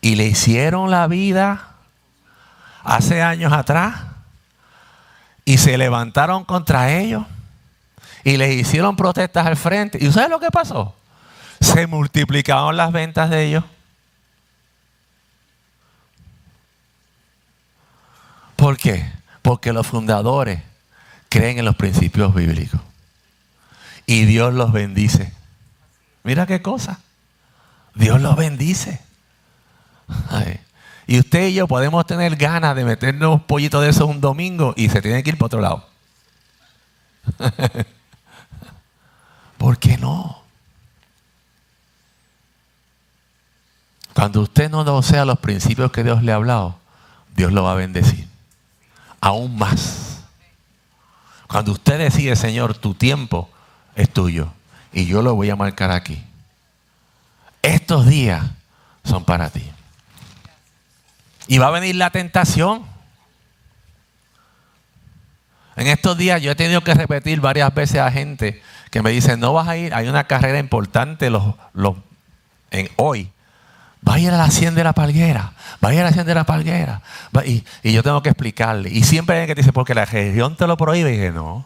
[0.00, 1.68] Y le hicieron la vida
[2.82, 4.00] hace años atrás
[5.44, 7.24] y se levantaron contra ellos
[8.24, 9.98] y les hicieron protestas al frente.
[10.00, 10.96] ¿Y sabes lo que pasó?
[11.60, 13.64] Se multiplicaron las ventas de ellos.
[18.56, 19.12] ¿Por qué?
[19.42, 20.62] Porque los fundadores
[21.28, 22.80] creen en los principios bíblicos.
[24.06, 25.41] y Dios los bendice.
[26.24, 27.00] Mira qué cosa.
[27.94, 29.00] Dios los bendice.
[31.06, 34.72] Y usted y yo podemos tener ganas de meternos un pollito de esos un domingo
[34.76, 35.86] y se tiene que ir para otro lado.
[39.58, 40.42] ¿Por qué no?
[44.14, 46.78] Cuando usted no sea los principios que Dios le ha hablado,
[47.34, 48.28] Dios lo va a bendecir.
[49.20, 50.22] Aún más.
[51.48, 53.50] Cuando usted decide, Señor, tu tiempo
[53.94, 54.52] es tuyo
[54.92, 56.22] y yo lo voy a marcar aquí.
[57.62, 58.42] Estos días
[59.04, 59.68] son para ti.
[61.46, 62.84] Y va a venir la tentación.
[65.76, 69.36] En estos días yo he tenido que repetir varias veces a gente que me dice,
[69.36, 71.96] no vas a ir, hay una carrera importante los, los,
[72.70, 73.30] en hoy.
[74.06, 75.52] Va a ir a la hacienda de la palguera,
[75.82, 77.00] va a ir a la hacienda de la palguera.
[77.46, 78.90] Y, y, yo tengo que explicarle.
[78.90, 81.10] Y siempre hay que dice, porque la religión te lo prohíbe.
[81.10, 81.64] Y dije, no,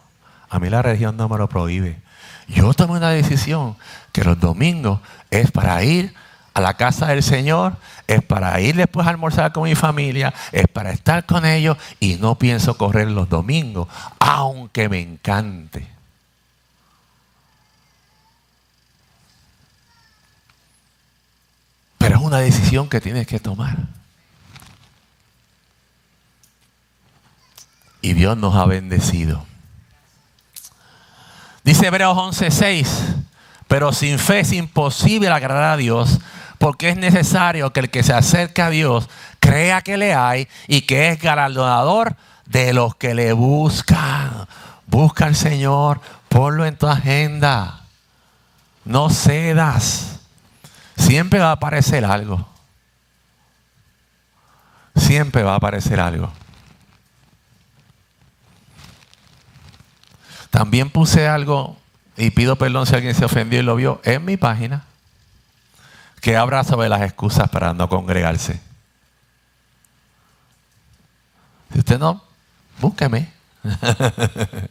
[0.49, 1.99] a mí la religión no me lo prohíbe.
[2.47, 3.75] Yo tomé una decisión
[4.11, 6.13] que los domingos es para ir
[6.53, 10.67] a la casa del Señor, es para ir después a almorzar con mi familia, es
[10.67, 13.87] para estar con ellos y no pienso correr los domingos,
[14.19, 15.87] aunque me encante.
[21.97, 23.77] Pero es una decisión que tienes que tomar.
[28.01, 29.45] Y Dios nos ha bendecido.
[31.67, 32.87] Dice Hebreos 11:6,
[33.67, 36.17] pero sin fe es imposible agradar a Dios,
[36.59, 39.09] porque es necesario que el que se acerca a Dios
[39.41, 44.47] crea que le hay y que es galardonador de los que le buscan.
[44.85, 45.99] Busca al Señor,
[46.29, 47.81] ponlo en tu agenda.
[48.85, 50.21] No cedas.
[50.95, 52.47] Siempre va a aparecer algo.
[54.95, 56.31] Siempre va a aparecer algo.
[60.49, 61.77] También puse algo,
[62.15, 64.85] y pido perdón si alguien se ofendió y lo vio, en mi página,
[66.21, 68.59] que habla sobre las excusas para no congregarse.
[71.71, 72.23] Si usted no,
[72.79, 73.31] búsqueme.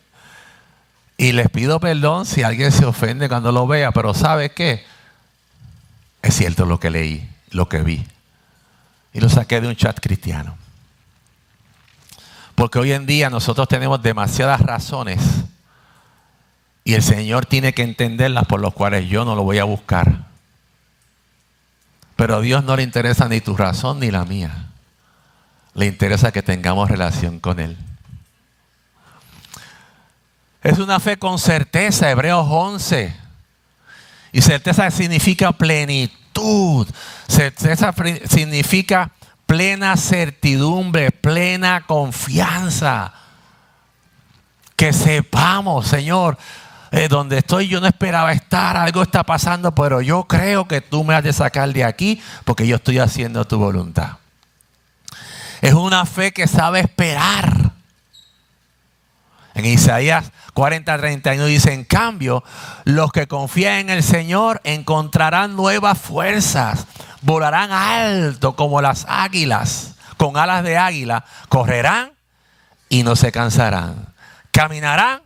[1.16, 4.84] y les pido perdón si alguien se ofende cuando lo vea, pero ¿sabe qué?
[6.22, 8.04] Es cierto lo que leí, lo que vi.
[9.12, 10.56] Y lo saqué de un chat cristiano.
[12.54, 15.20] Porque hoy en día nosotros tenemos demasiadas razones
[16.86, 20.26] y el Señor tiene que entenderlas por los cuales yo no lo voy a buscar.
[22.14, 24.68] Pero a Dios no le interesa ni tu razón ni la mía.
[25.74, 27.76] Le interesa que tengamos relación con Él.
[30.62, 33.16] Es una fe con certeza, Hebreos 11.
[34.30, 36.86] Y certeza significa plenitud.
[37.26, 37.92] Certeza
[38.30, 39.10] significa
[39.44, 43.12] plena certidumbre, plena confianza.
[44.76, 46.38] Que sepamos, Señor,
[47.08, 51.14] donde estoy yo no esperaba estar, algo está pasando, pero yo creo que tú me
[51.14, 54.16] has de sacar de aquí porque yo estoy haciendo tu voluntad.
[55.60, 57.72] Es una fe que sabe esperar.
[59.54, 62.42] En Isaías 40, 31 dice, en cambio,
[62.84, 66.86] los que confían en el Señor encontrarán nuevas fuerzas,
[67.20, 72.12] volarán alto como las águilas, con alas de águila, correrán
[72.88, 74.14] y no se cansarán,
[74.50, 75.25] caminarán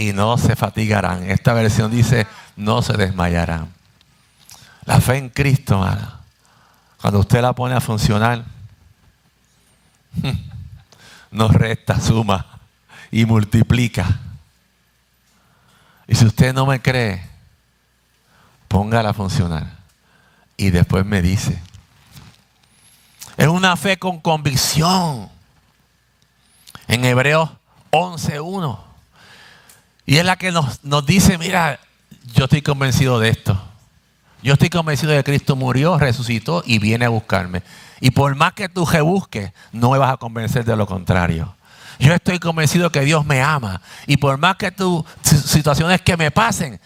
[0.00, 1.30] y no se fatigarán.
[1.30, 3.70] Esta versión dice, no se desmayarán.
[4.86, 5.86] La fe en Cristo,
[7.02, 8.42] cuando usted la pone a funcionar,
[11.30, 12.46] nos resta, suma
[13.10, 14.20] y multiplica.
[16.08, 17.22] Y si usted no me cree,
[18.68, 19.66] póngala a funcionar.
[20.56, 21.60] Y después me dice.
[23.36, 25.28] Es una fe con convicción.
[26.88, 27.50] En Hebreos
[27.90, 28.89] 11.1
[30.10, 31.78] y es la que nos, dice, mira,
[32.34, 33.56] yo estoy convencido de esto.
[34.42, 37.62] Yo estoy convencido de que Cristo murió, resucitó y viene a buscarme.
[38.00, 41.54] Y por más que tú busques, no me vas a convencer de lo contrario.
[42.00, 43.82] Yo estoy convencido que Dios me ama.
[44.08, 46.80] Y por más que tus situaciones que me pasen,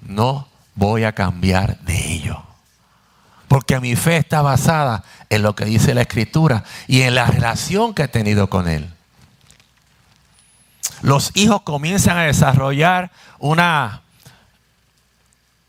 [0.00, 2.42] no voy a cambiar de ello.
[3.46, 7.94] Porque mi fe está basada en lo que dice la Escritura y en la relación
[7.94, 8.95] que he tenido con Él
[11.02, 14.02] los hijos comienzan a desarrollar una,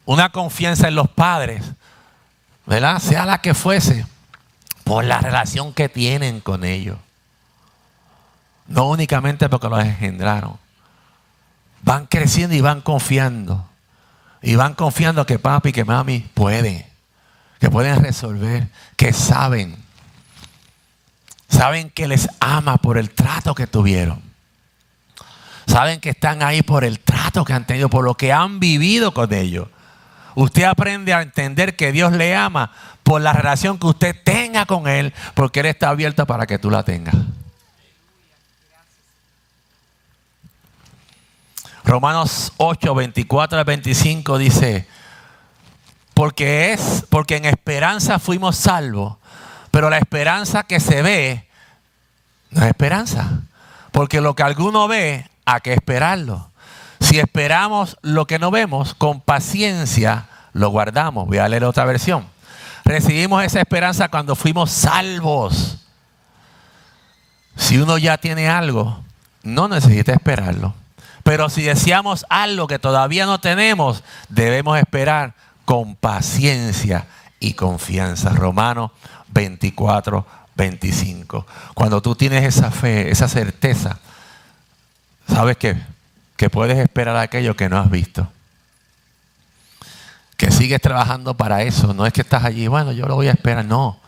[0.05, 1.63] una confianza en los padres,
[2.65, 2.99] ¿verdad?
[2.99, 4.05] Sea la que fuese,
[4.83, 6.97] por la relación que tienen con ellos.
[8.67, 10.57] No únicamente porque los engendraron.
[11.81, 13.69] Van creciendo y van confiando.
[14.41, 16.85] Y van confiando que papi que mami pueden.
[17.59, 18.67] Que pueden resolver.
[18.95, 19.77] Que saben.
[21.49, 24.26] Saben que les ama por el trato que tuvieron.
[25.67, 29.13] Saben que están ahí por el trato que han tenido, por lo que han vivido
[29.13, 29.67] con ellos.
[30.35, 32.71] Usted aprende a entender que Dios le ama
[33.03, 36.69] por la relación que usted tenga con Él, porque Él está abierto para que tú
[36.69, 37.15] la tengas.
[41.83, 44.87] Romanos 8, 24 al 25 dice,
[46.13, 49.15] porque es, porque en esperanza fuimos salvos,
[49.71, 51.47] pero la esperanza que se ve
[52.51, 53.41] no es esperanza,
[53.91, 56.51] porque lo que alguno ve, hay que esperarlo.
[56.99, 61.25] Si esperamos lo que no vemos, con paciencia lo guardamos.
[61.25, 62.27] Voy a leer otra versión.
[62.83, 65.85] Recibimos esa esperanza cuando fuimos salvos.
[67.55, 69.03] Si uno ya tiene algo,
[69.41, 70.73] no necesita esperarlo.
[71.23, 75.33] Pero si deseamos algo que todavía no tenemos, debemos esperar
[75.63, 77.07] con paciencia
[77.39, 78.31] y confianza.
[78.31, 78.91] Romanos
[79.29, 80.25] 24,
[80.55, 81.47] 25.
[81.73, 83.99] Cuando tú tienes esa fe, esa certeza,
[85.27, 85.75] sabes que,
[86.35, 88.31] que puedes esperar aquello que no has visto.
[90.35, 91.93] Que sigues trabajando para eso.
[91.93, 93.65] No es que estás allí, bueno, yo lo voy a esperar.
[93.65, 93.99] No.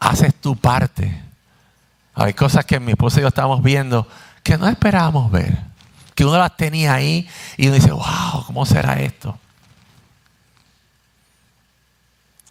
[0.00, 1.22] Haces tu parte.
[2.14, 4.06] Hay cosas que mi esposa y yo estamos viendo
[4.42, 5.72] que no esperábamos ver
[6.14, 9.38] que uno las tenía ahí y uno dice, wow, ¿cómo será esto?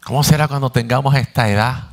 [0.04, 1.84] ¿Cómo será cuando tengamos esta edad?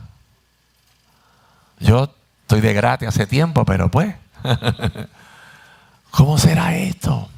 [1.78, 2.12] Yo
[2.42, 4.14] estoy de gratis hace tiempo, pero pues,
[6.10, 7.28] ¿cómo será esto?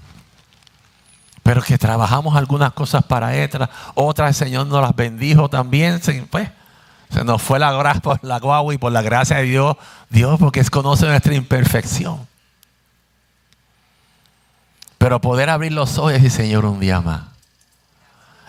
[1.43, 6.01] Pero que trabajamos algunas cosas para otras, otras el Señor nos las bendijo también,
[6.31, 6.49] pues,
[7.11, 9.77] se nos fue la gracia por la guagua y por la gracia de Dios,
[10.09, 12.29] Dios porque conoce nuestra imperfección.
[14.99, 17.23] Pero poder abrir los ojos y Señor, un día más.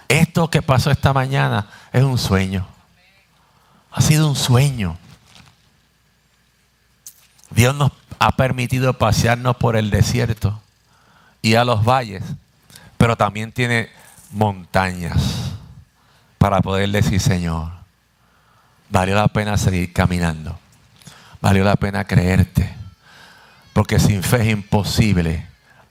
[0.10, 2.68] Esto que pasó esta mañana es un sueño.
[3.92, 4.98] Ha sido un sueño.
[7.50, 7.92] Dios nos
[8.22, 10.62] ha permitido pasearnos por el desierto
[11.42, 12.22] y a los valles,
[12.96, 13.90] pero también tiene
[14.30, 15.18] montañas
[16.38, 17.72] para poder decir, Señor,
[18.90, 20.60] valió la pena seguir caminando,
[21.42, 22.72] valió la pena creerte,
[23.74, 25.48] porque sin fe es imposible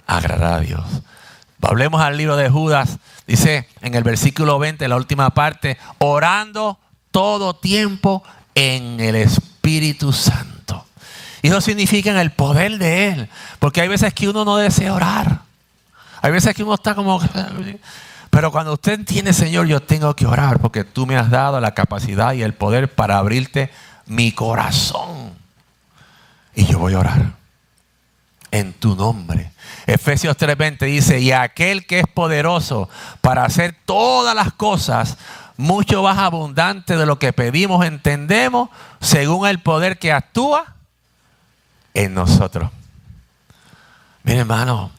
[0.07, 0.85] agradar a Dios.
[1.61, 6.79] Hablemos al libro de Judas, dice en el versículo 20, la última parte, orando
[7.11, 8.23] todo tiempo
[8.55, 10.60] en el Espíritu Santo.
[11.43, 13.29] Y eso significa el poder de Él,
[13.59, 15.41] porque hay veces que uno no desea orar.
[16.23, 17.21] Hay veces que uno está como...
[18.31, 21.75] Pero cuando usted entiende, Señor, yo tengo que orar porque tú me has dado la
[21.75, 23.71] capacidad y el poder para abrirte
[24.07, 25.33] mi corazón.
[26.55, 27.33] Y yo voy a orar
[28.53, 29.51] en tu nombre.
[29.87, 32.89] Efesios 3:20 dice, y aquel que es poderoso
[33.21, 35.17] para hacer todas las cosas
[35.57, 38.71] mucho más abundante de lo que pedimos, entendemos,
[39.01, 40.77] según el poder que actúa
[41.95, 42.71] en nosotros.
[44.23, 44.91] Mire hermano,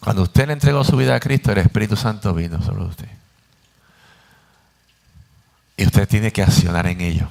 [0.00, 3.08] cuando usted le entregó su vida a Cristo, el Espíritu Santo vino sobre usted.
[5.76, 7.28] Y usted tiene que accionar en ello.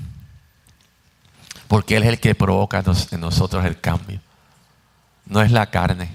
[1.68, 2.82] Porque Él es el que provoca
[3.12, 4.22] en nosotros el cambio
[5.30, 6.10] no es la carne.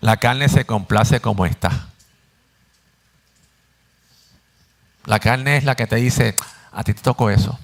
[0.00, 1.88] La carne se complace como está.
[5.04, 6.36] La carne es la que te dice,
[6.72, 7.58] a ti te tocó eso.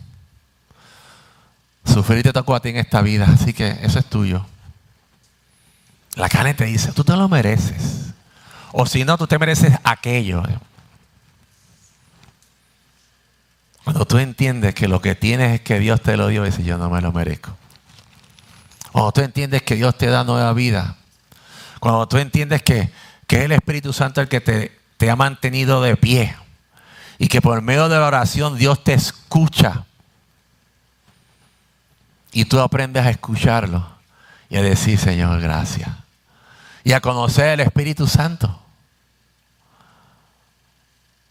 [1.92, 4.44] Sufrir te tocó a ti en esta vida, así que eso es tuyo.
[6.14, 8.12] La carne te dice, tú te lo mereces.
[8.72, 10.42] O si no, tú te mereces aquello.
[13.84, 16.76] Cuando tú entiendes que lo que tienes es que Dios te lo dio, dices, yo
[16.76, 17.56] no me lo merezco.
[18.92, 20.96] Cuando tú entiendes que Dios te da nueva vida.
[21.80, 22.90] Cuando tú entiendes que,
[23.28, 26.36] es el Espíritu Santo el que te, te ha mantenido de pie.
[27.18, 29.86] Y que por medio de la oración Dios te escucha.
[32.32, 33.86] Y tú aprendes a escucharlo.
[34.50, 35.90] Y a decir, Señor, gracias.
[36.84, 38.60] Y a conocer el Espíritu Santo.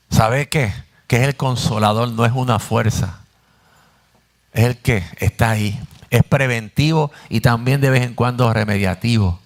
[0.10, 0.74] ¿Sabe qué?
[1.08, 3.20] Que es el consolador, no es una fuerza.
[4.54, 5.80] Es el que está ahí
[6.10, 9.40] es preventivo y también de vez en cuando remediativo.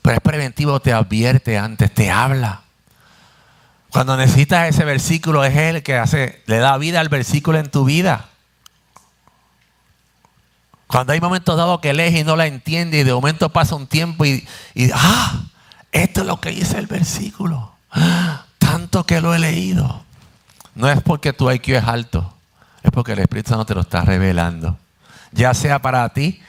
[0.00, 2.62] Pero es preventivo, te advierte antes, te habla.
[3.90, 7.84] Cuando necesitas ese versículo, es Él que hace, le da vida al versículo en tu
[7.84, 8.28] vida.
[10.92, 13.88] Cuando hay momentos dados que lees y no la entiendes y de momento pasa un
[13.88, 15.40] tiempo y, y ah,
[15.90, 17.72] esto es lo que dice el versículo.
[18.58, 20.04] tanto que lo he leído.
[20.76, 22.32] No es porque tu IQ es alto,
[22.84, 24.78] es porque el Espíritu Santo te lo está revelando
[25.32, 26.40] ya sea para ti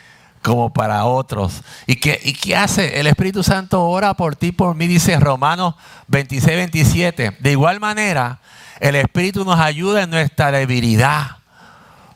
[0.41, 1.61] como para otros.
[1.87, 2.99] ¿Y qué, ¿Y qué hace?
[2.99, 5.75] El Espíritu Santo ora por ti, por mí, dice Romanos
[6.07, 7.37] 26, 27.
[7.39, 8.39] De igual manera,
[8.79, 11.37] el Espíritu nos ayuda en nuestra debilidad.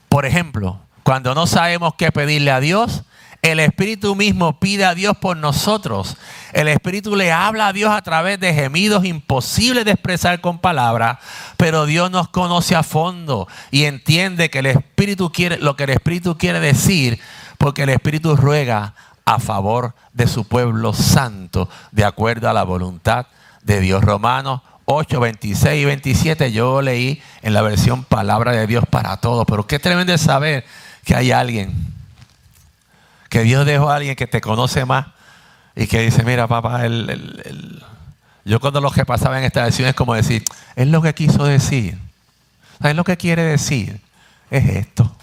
[0.09, 3.03] Por ejemplo, cuando no sabemos qué pedirle a Dios,
[3.41, 6.17] el Espíritu mismo pide a Dios por nosotros.
[6.51, 11.19] El Espíritu le habla a Dios a través de gemidos imposibles de expresar con palabras,
[11.55, 15.91] pero Dios nos conoce a fondo y entiende que el Espíritu quiere lo que el
[15.91, 17.21] Espíritu quiere decir,
[17.57, 18.93] porque el Espíritu ruega
[19.23, 23.27] a favor de su pueblo santo, de acuerdo a la voluntad
[23.63, 24.03] de Dios.
[24.03, 29.45] Romanos 8, 26 y 27 yo leí en la versión Palabra de Dios para todos,
[29.47, 30.65] pero qué tremendo es saber
[31.07, 31.73] que hay alguien
[33.29, 35.07] que Dios dejó a alguien que te conoce más
[35.73, 36.81] y que dice, mira papá,
[38.43, 40.43] yo cuando lo que pasaba en esta versión es como decir,
[40.75, 41.97] es lo que quiso decir.
[42.83, 44.01] Es lo que quiere decir.
[44.51, 45.15] Es esto.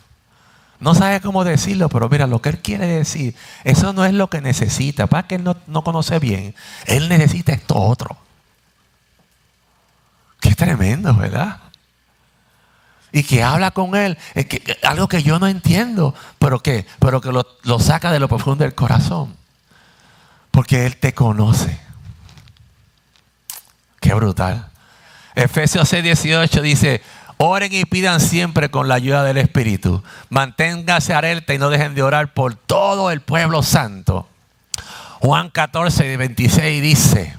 [0.80, 4.30] No sabe cómo decirlo, pero mira, lo que él quiere decir, eso no es lo
[4.30, 5.06] que necesita.
[5.06, 6.54] Para que él no, no conoce bien,
[6.86, 8.16] él necesita esto otro.
[10.40, 11.58] Qué tremendo, ¿verdad?
[13.14, 17.30] Y que habla con él, que, algo que yo no entiendo, pero que, pero que
[17.30, 19.36] lo, saca de lo profundo del corazón.
[20.50, 21.78] Porque él te conoce.
[24.00, 24.66] Qué brutal.
[25.36, 27.02] Efesios 6, 18 dice,
[27.36, 30.02] oren y pidan siempre con la ayuda del Espíritu.
[30.28, 34.28] Manténgase alerta y no dejen de orar por todo el pueblo santo.
[35.20, 37.36] Juan 14, 26 dice,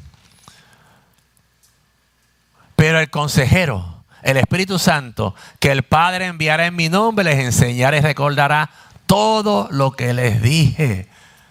[2.77, 3.94] pero el consejero,
[4.25, 8.71] el Espíritu Santo que el Padre enviará en mi nombre, les enseñará y recordará
[9.05, 11.07] todo lo que les dije.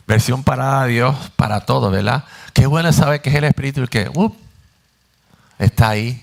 [0.08, 2.24] Versión para Dios, para todo, ¿verdad?
[2.52, 4.36] Qué bueno saber que es el Espíritu y que uh,
[5.58, 6.20] está ahí.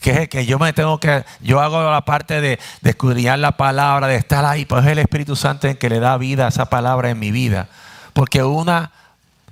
[0.00, 3.38] Que es el que yo me tengo que, yo hago la parte de, de escudriñar
[3.38, 6.46] la palabra, de estar ahí, pues es el Espíritu Santo el que le da vida
[6.46, 7.68] a esa palabra en mi vida.
[8.14, 8.92] Porque una,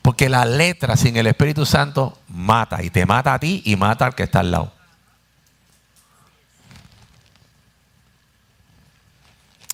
[0.01, 4.07] porque la letra sin el Espíritu Santo mata, y te mata a ti y mata
[4.07, 4.78] al que está al lado.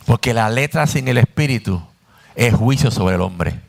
[0.07, 1.83] Porque la letra sin el espíritu
[2.35, 3.61] es juicio sobre el hombre.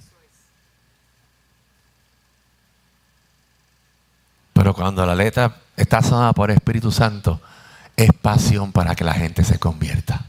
[4.53, 7.41] Pero cuando la letra está sonada por el Espíritu Santo,
[7.95, 10.25] es pasión para que la gente se convierta.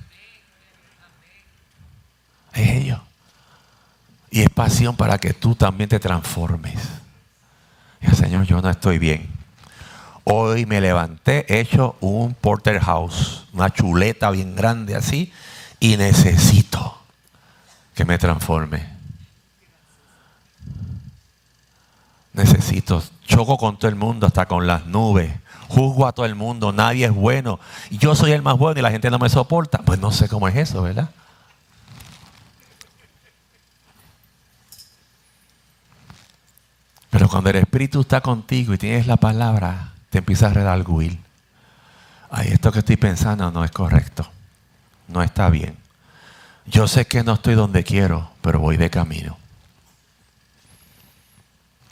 [2.52, 3.00] Es ello.
[4.30, 6.78] Y es pasión para que tú también te transformes.
[8.00, 9.28] Y Señor, yo no estoy bien.
[10.24, 15.32] Hoy me levanté hecho un porterhouse, una chuleta bien grande así,
[15.80, 16.98] y necesito
[17.94, 18.86] que me transforme.
[22.32, 25.32] Necesito, choco con todo el mundo, hasta con las nubes,
[25.68, 27.58] juzgo a todo el mundo, nadie es bueno.
[27.90, 29.78] Yo soy el más bueno y la gente no me soporta.
[29.78, 31.08] Pues no sé cómo es eso, ¿verdad?
[37.08, 41.18] Pero cuando el Espíritu está contigo y tienes la palabra, te empieza a redarguir.
[42.28, 44.30] Ay, esto que estoy pensando no es correcto
[45.08, 45.76] no está bien.
[46.66, 49.38] Yo sé que no estoy donde quiero, pero voy de camino.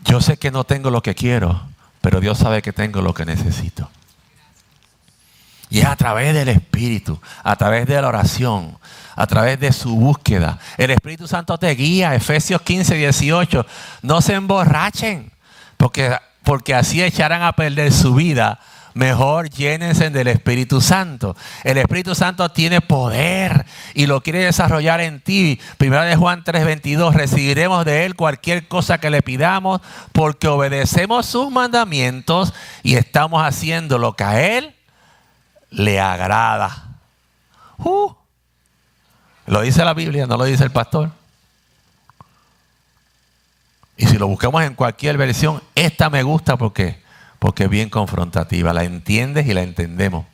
[0.05, 1.63] Yo sé que no tengo lo que quiero,
[2.01, 3.89] pero Dios sabe que tengo lo que necesito.
[5.71, 8.77] Y es a través del Espíritu, a través de la oración,
[9.17, 10.59] a través de su búsqueda.
[10.77, 13.67] El Espíritu Santo te guía, Efesios 15, 18.
[14.03, 15.33] No se emborrachen,
[15.77, 18.61] porque, porque así echarán a perder su vida
[18.95, 21.37] mejor llénense del Espíritu Santo.
[21.65, 25.61] El Espíritu Santo tiene poder y lo quiere desarrollar en ti.
[25.77, 29.81] Primera de Juan 3:22, recibiremos de Él cualquier cosa que le pidamos
[30.13, 34.75] porque obedecemos sus mandamientos y estamos haciendo lo que a Él
[35.71, 36.89] le agrada.
[37.79, 38.13] Uh.
[39.47, 41.11] lo dice la Biblia, no lo dice el pastor.
[43.97, 47.04] Y si lo buscamos en cualquier versión, esta me gusta porque
[47.45, 48.73] porque es bien confrontativa.
[48.73, 50.25] La entiendes y la entendemos.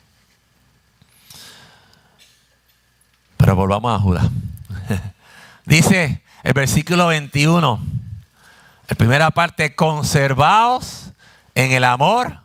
[3.35, 4.29] Pero volvamos a Judas.
[5.65, 7.81] Dice el versículo 21,
[8.87, 11.11] la primera parte, conservaos
[11.53, 12.39] en el amor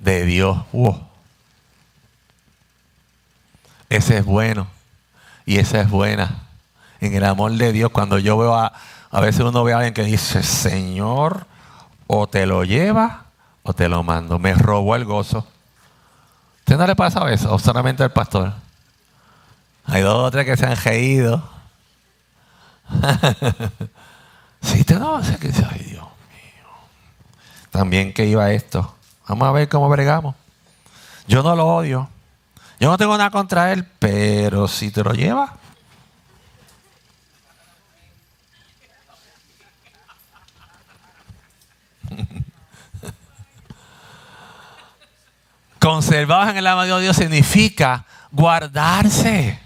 [0.00, 0.58] de Dios.
[3.88, 4.66] Ese es bueno
[5.44, 6.48] y esa es buena.
[7.00, 8.72] En el amor de Dios, cuando yo veo a,
[9.12, 11.46] a veces uno ve a alguien que dice, Señor,
[12.08, 13.25] o te lo lleva
[13.66, 14.38] o te lo mando.
[14.38, 15.46] Me robó el gozo.
[16.60, 17.52] ¿Usted no le pasa eso?
[17.52, 18.52] ¿O solamente al pastor?
[19.86, 21.42] Hay dos o tres que se han reído.
[24.60, 26.68] sí, te no que ay Dios mío.
[27.70, 28.94] También que iba esto.
[29.28, 30.34] Vamos a ver cómo bregamos.
[31.26, 32.08] Yo no lo odio.
[32.78, 35.54] Yo no tengo nada contra él, pero si te lo lleva.
[45.86, 49.60] Conservados en el amor de Dios significa guardarse,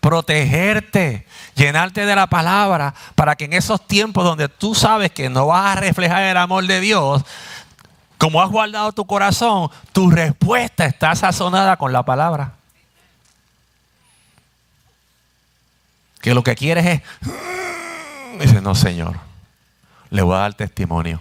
[0.00, 1.26] protegerte,
[1.56, 5.76] llenarte de la palabra, para que en esos tiempos donde tú sabes que no vas
[5.76, 7.24] a reflejar el amor de Dios,
[8.18, 12.52] como has guardado tu corazón, tu respuesta está sazonada con la palabra.
[16.20, 17.02] Que lo que quieres es,
[18.38, 19.18] dice, no Señor,
[20.08, 21.20] le voy a dar testimonio.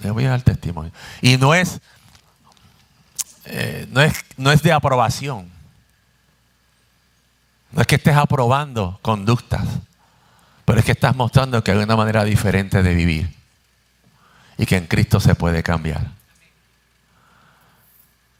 [0.00, 0.90] Le voy a dar testimonio.
[1.20, 1.82] Y no es,
[3.46, 5.50] eh, no es, no es de aprobación.
[7.70, 9.66] No es que estés aprobando conductas,
[10.64, 13.34] pero es que estás mostrando que hay una manera diferente de vivir
[14.56, 16.12] y que en Cristo se puede cambiar.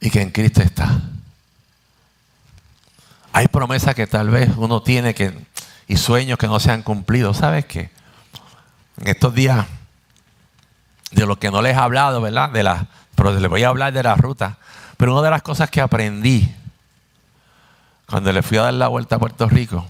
[0.00, 1.00] Y que en Cristo está.
[3.32, 5.34] Hay promesas que tal vez uno tiene que,
[5.88, 7.34] y sueños que no se han cumplido.
[7.34, 7.90] ¿Sabes qué?
[9.00, 9.66] En estos días,
[11.10, 12.50] de lo que no les he hablado, ¿verdad?
[12.50, 14.58] De la, pero les voy a hablar de la ruta.
[14.96, 16.54] Pero una de las cosas que aprendí
[18.06, 19.86] cuando le fui a dar la vuelta a Puerto Rico,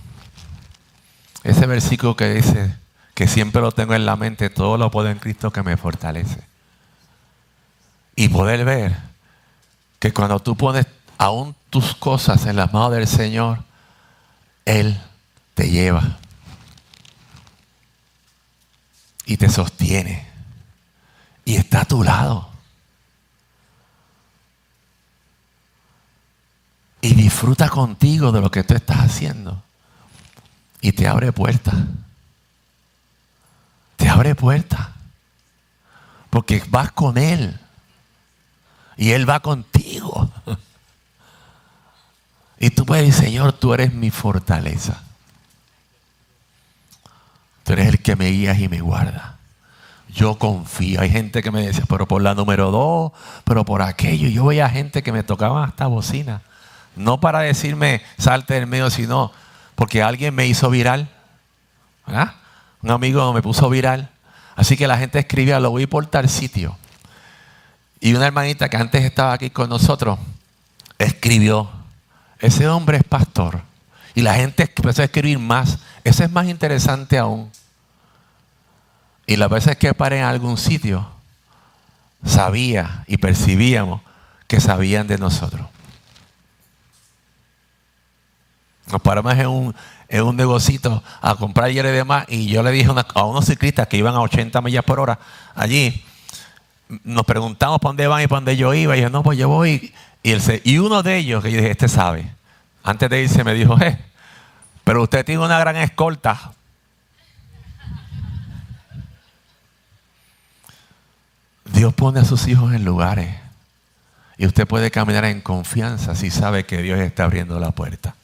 [1.43, 2.75] ese versículo que dice,
[3.15, 6.43] que siempre lo tengo en la mente, todo lo puedo en Cristo que me fortalece.
[8.17, 8.97] Y poder ver
[9.99, 10.87] que cuando tú pones
[11.19, 13.59] aún tus cosas en las manos del Señor,
[14.65, 15.01] Él
[15.55, 16.19] te lleva
[19.27, 20.27] y te sostiene
[21.45, 22.54] y está a tu lado.
[27.05, 29.63] Y disfruta contigo de lo que tú estás haciendo.
[30.81, 31.75] Y te abre puertas
[33.97, 34.89] te abre puertas.
[36.29, 37.59] Porque vas con Él.
[38.97, 40.31] Y Él va contigo.
[42.59, 45.03] Y tú puedes decir, Señor, tú eres mi fortaleza.
[47.63, 49.39] Tú eres el que me guías y me guarda.
[50.09, 51.01] Yo confío.
[51.01, 53.13] Hay gente que me dice, pero por la número dos,
[53.45, 54.29] pero por aquello.
[54.29, 56.43] Yo veía gente que me tocaba hasta bocina.
[56.97, 59.33] No para decirme, salte del medio, sino
[59.75, 61.09] porque alguien me hizo viral.
[62.07, 62.35] ¿Verdad?
[62.83, 64.11] Un amigo me puso viral.
[64.57, 66.77] Así que la gente escribía, lo voy por tal sitio.
[68.01, 70.19] Y una hermanita que antes estaba aquí con nosotros
[70.99, 71.71] escribió,
[72.39, 73.63] ese hombre es pastor.
[74.15, 75.79] Y la gente empezó a escribir más.
[76.05, 77.51] Ese es más interesante aún.
[79.27, 81.09] Y las veces que paré en algún sitio,
[82.25, 84.03] sabía y percibíamos
[84.47, 85.67] que sabían de nosotros.
[88.91, 89.75] Nos paramos en un,
[90.09, 92.27] en un negocito a comprar ayer y demás.
[92.29, 95.19] Y yo le dije a unos ciclistas que iban a 80 millas por hora
[95.55, 96.05] allí,
[97.03, 98.97] nos preguntamos para dónde van y para dónde yo iba.
[98.97, 99.93] Y yo, no, pues yo voy.
[100.23, 102.31] Y, él y uno de ellos, que yo dije, este sabe,
[102.83, 103.99] antes de irse me dijo, eh,
[104.85, 106.53] pero usted tiene una gran escolta.
[111.65, 113.35] Dios pone a sus hijos en lugares.
[114.37, 118.15] Y usted puede caminar en confianza si sabe que Dios está abriendo la puerta.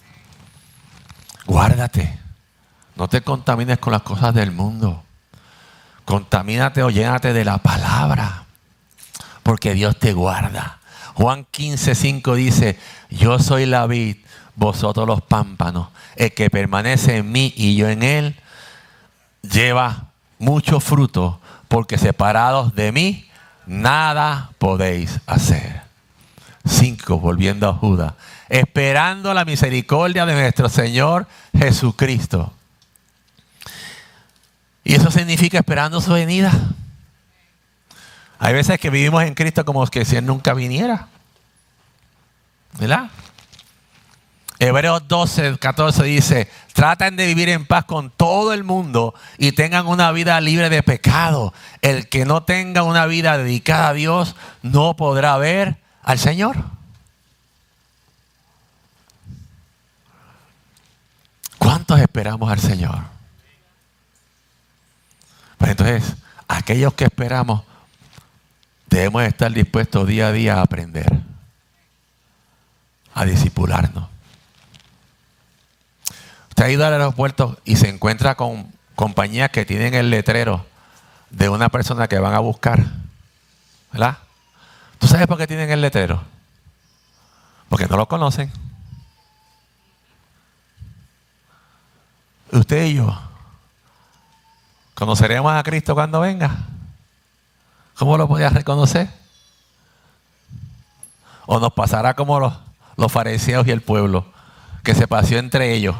[1.51, 2.17] Guárdate.
[2.95, 5.03] No te contamines con las cosas del mundo.
[6.05, 8.45] Contamínate o llénate de la palabra.
[9.43, 10.79] Porque Dios te guarda.
[11.15, 12.79] Juan 15, 5 dice,
[13.11, 14.19] yo soy la vid,
[14.55, 15.89] vosotros los pámpanos.
[16.15, 18.37] El que permanece en mí y yo en él,
[19.43, 23.29] lleva mucho fruto, porque separados de mí,
[23.67, 25.83] nada podéis hacer.
[26.65, 28.13] 5, volviendo a Judas
[28.51, 31.27] esperando la misericordia de nuestro Señor
[31.57, 32.53] Jesucristo.
[34.85, 36.53] Y eso significa esperando su venida.
[38.41, 41.07] Hay veces que vivimos en Cristo como que si Él nunca viniera.
[42.79, 43.11] ¿Verdad?
[44.59, 49.87] Hebreos 12, 14 dice, traten de vivir en paz con todo el mundo y tengan
[49.87, 51.55] una vida libre de pecado.
[51.83, 56.80] El que no tenga una vida dedicada a Dios no podrá ver al Señor.
[61.71, 62.99] ¿Cuántos esperamos al Señor?
[65.57, 66.17] Pues entonces,
[66.49, 67.63] aquellos que esperamos,
[68.89, 71.07] debemos estar dispuestos día a día a aprender,
[73.15, 74.09] a disipularnos.
[76.49, 80.67] Usted ha ido al aeropuerto y se encuentra con compañías que tienen el letrero
[81.31, 82.85] de una persona que van a buscar.
[83.93, 84.19] ¿Verdad?
[84.99, 86.21] ¿Tú sabes por qué tienen el letrero?
[87.69, 88.51] Porque no lo conocen.
[92.53, 93.19] Usted y yo,
[94.95, 96.59] ¿conoceremos a Cristo cuando venga?
[97.99, 99.11] ¿Cómo lo podías reconocer?
[101.47, 102.55] ¿O nos pasará como los,
[102.97, 104.27] los fariseos y el pueblo,
[104.83, 105.97] que se paseó entre ellos?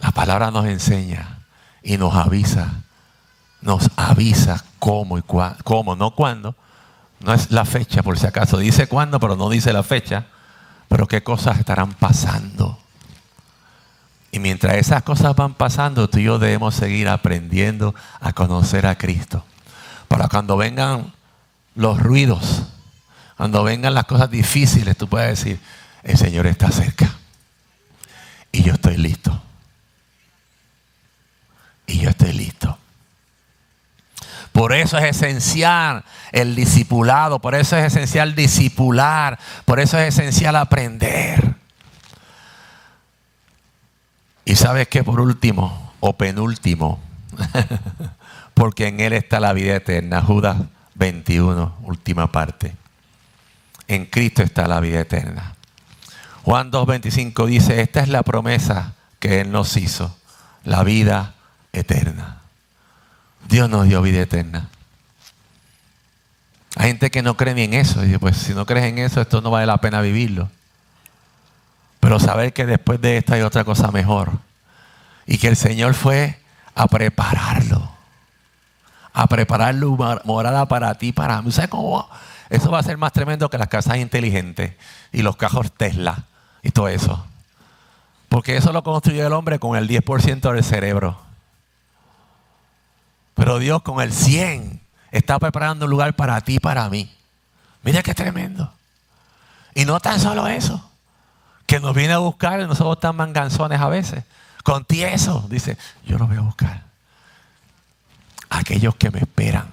[0.00, 1.38] La palabra nos enseña
[1.82, 2.82] y nos avisa,
[3.60, 6.54] nos avisa cómo y cuándo, cómo, no cuándo,
[7.20, 10.26] no es la fecha por si acaso, dice cuándo, pero no dice la fecha
[10.88, 12.78] Pero qué cosas estarán pasando.
[14.30, 18.98] Y mientras esas cosas van pasando, tú y yo debemos seguir aprendiendo a conocer a
[18.98, 19.44] Cristo.
[20.08, 21.12] Para cuando vengan
[21.74, 22.64] los ruidos,
[23.36, 25.60] cuando vengan las cosas difíciles, tú puedes decir,
[26.02, 27.14] el Señor está cerca.
[28.52, 29.42] Y yo estoy listo.
[31.86, 32.78] Y yo estoy listo.
[34.64, 40.56] Por eso es esencial el discipulado, por eso es esencial discipular, por eso es esencial
[40.56, 41.54] aprender.
[44.46, 46.98] Y sabes que por último, o penúltimo,
[48.54, 50.56] porque en Él está la vida eterna, Judas
[50.94, 52.74] 21, última parte.
[53.86, 55.56] En Cristo está la vida eterna.
[56.42, 60.16] Juan 2.25 dice, esta es la promesa que Él nos hizo,
[60.64, 61.34] la vida
[61.74, 62.43] eterna.
[63.48, 64.68] Dios nos dio vida eterna.
[66.76, 68.00] Hay gente que no cree ni en eso.
[68.20, 70.48] Pues si no crees en eso, esto no vale la pena vivirlo.
[72.00, 74.32] Pero saber que después de esto hay otra cosa mejor.
[75.26, 76.38] Y que el Señor fue
[76.74, 77.90] a prepararlo.
[79.12, 81.52] A preparar la morada para ti, para mí.
[81.52, 82.08] ¿Sabes cómo?
[82.50, 84.74] Eso va a ser más tremendo que las casas inteligentes
[85.12, 86.24] y los cajos Tesla
[86.62, 87.24] y todo eso.
[88.28, 91.18] Porque eso lo construyó el hombre con el 10% del cerebro.
[93.34, 94.80] Pero Dios con el 100
[95.10, 97.12] está preparando un lugar para ti y para mí.
[97.82, 98.72] Mira qué tremendo.
[99.74, 100.88] Y no tan solo eso,
[101.66, 104.24] que nos viene a buscar y nosotros tan manganzones a veces.
[104.62, 105.76] Con tieso, dice,
[106.06, 106.84] yo lo voy a buscar.
[108.48, 109.72] Aquellos que me esperan.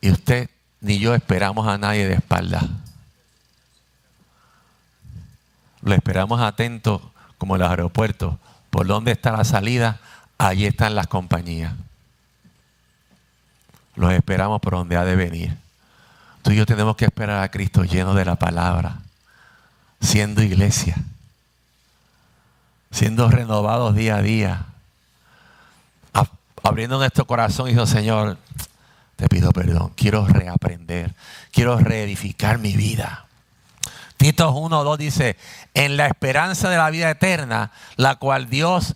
[0.00, 0.48] Y usted
[0.80, 2.66] ni yo esperamos a nadie de espalda.
[5.82, 8.36] Lo esperamos atento como en los aeropuertos
[8.70, 10.00] por dónde está la salida,
[10.38, 11.74] allí están las compañías.
[13.96, 15.56] Los esperamos por donde ha de venir.
[16.42, 18.98] Tú y yo tenemos que esperar a Cristo lleno de la palabra,
[20.00, 20.96] siendo iglesia,
[22.90, 24.66] siendo renovados día a día,
[26.62, 28.38] abriendo nuestro corazón y diciendo, Señor,
[29.16, 31.14] te pido perdón, quiero reaprender,
[31.52, 33.26] quiero reedificar mi vida.
[34.20, 35.38] Tito 1 2 dice,
[35.72, 38.94] en la esperanza de la vida eterna, la cual Dios,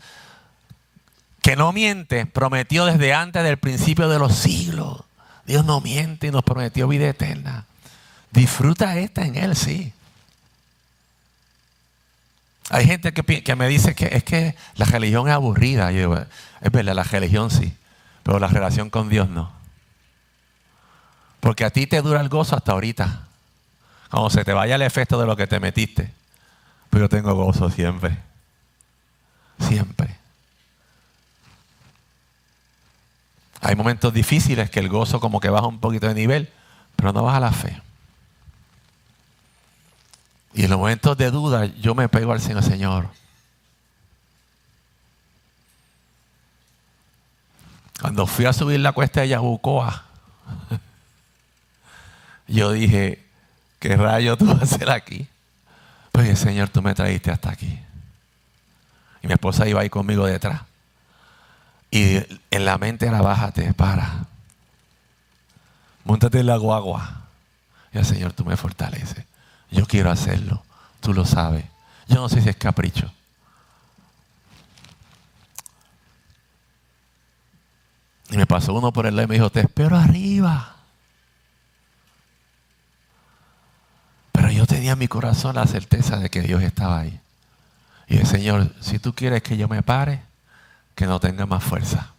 [1.40, 5.00] que no miente, prometió desde antes del principio de los siglos.
[5.46, 7.64] Dios no miente y nos prometió vida eterna.
[8.32, 9.94] Disfruta esta en Él, sí.
[12.68, 15.90] Hay gente que, que, me dice que es que la religión es aburrida.
[15.90, 17.74] Es verdad, la religión sí,
[18.24, 19.50] pero la relación con Dios no.
[21.40, 23.28] Porque a ti te dura el gozo hasta ahorita.
[24.14, 26.08] Cuando se te vaya el efecto de lo que te metiste.
[26.88, 28.16] Pero yo tengo gozo siempre.
[29.58, 30.16] Siempre.
[33.60, 36.48] Hay momentos difíciles que el gozo como que baja un poquito de nivel,
[36.94, 37.82] pero no baja la fe.
[40.52, 43.08] Y en los momentos de duda yo me pego al Señor, Señor.
[48.00, 50.04] Cuando fui a subir la cuesta de Yabucoa,
[52.46, 53.23] yo dije,
[53.84, 55.28] ¿qué rayo tú vas a hacer aquí?
[56.10, 57.78] Pues Señor, tú me traíste hasta aquí.
[59.22, 60.62] Y mi esposa iba ahí conmigo detrás.
[61.90, 62.16] Y
[62.50, 64.24] en la mente era bájate, para.
[66.02, 67.26] Móntate en la guagua.
[67.92, 69.26] Y el Señor, tú me fortaleces.
[69.70, 70.62] Yo quiero hacerlo.
[71.00, 71.66] Tú lo sabes.
[72.08, 73.12] Yo no sé si es capricho.
[78.30, 80.74] Y me pasó uno por el lado y me dijo, te espero arriba.
[84.54, 87.18] yo tenía en mi corazón la certeza de que Dios estaba ahí.
[88.06, 90.20] Y el Señor, si tú quieres que yo me pare,
[90.94, 92.12] que no tenga más fuerza.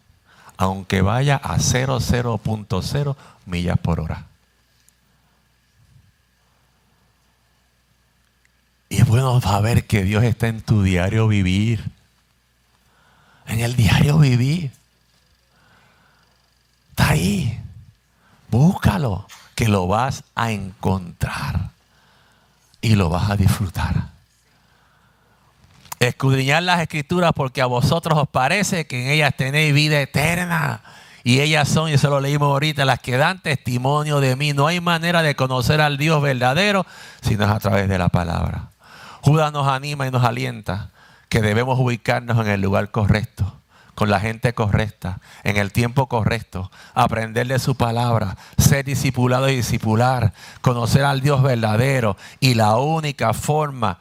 [0.57, 4.26] Aunque vaya a 0,0.0 millas por hora.
[8.89, 11.91] Y es bueno saber que Dios está en tu diario vivir.
[13.45, 14.72] En el diario vivir.
[16.89, 17.61] Está ahí.
[18.49, 21.76] Búscalo, que lo vas a encontrar
[22.86, 23.95] y lo vas a disfrutar.
[25.99, 30.83] Escudriñar las escrituras porque a vosotros os parece que en ellas tenéis vida eterna.
[31.23, 34.53] Y ellas son, y eso lo leímos ahorita, las que dan testimonio de mí.
[34.53, 36.86] No hay manera de conocer al Dios verdadero
[37.21, 38.69] si no es a través de la palabra.
[39.21, 40.91] Judas nos anima y nos alienta
[41.27, 43.51] que debemos ubicarnos en el lugar correcto
[43.95, 49.55] con la gente correcta, en el tiempo correcto, aprender de su palabra, ser discipulado y
[49.55, 52.17] discipular, conocer al Dios verdadero.
[52.41, 53.99] Y la única forma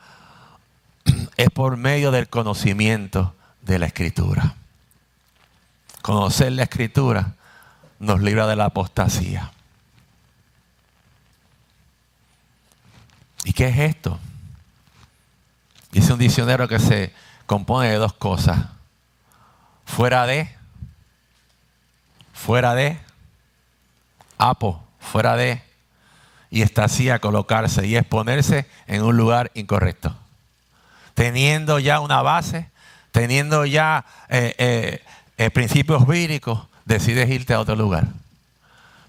[1.37, 4.57] es por medio del conocimiento de la escritura.
[6.03, 7.35] Conocer la escritura
[8.01, 9.53] nos libra de la apostasía.
[13.45, 14.19] ¿Y qué es esto?
[15.93, 17.13] Dice un diccionario que se
[17.47, 18.59] compone de dos cosas.
[19.85, 20.49] Fuera de,
[22.33, 22.99] fuera de,
[24.39, 25.63] apo, fuera de,
[26.51, 30.15] y a colocarse y exponerse en un lugar incorrecto.
[31.15, 32.71] Teniendo ya una base,
[33.11, 35.03] teniendo ya eh, eh,
[35.37, 38.07] eh, principios bíblicos, decides irte a otro lugar.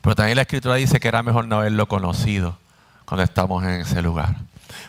[0.01, 2.57] Pero también la escritura dice que era mejor no haberlo conocido
[3.05, 4.36] cuando estamos en ese lugar.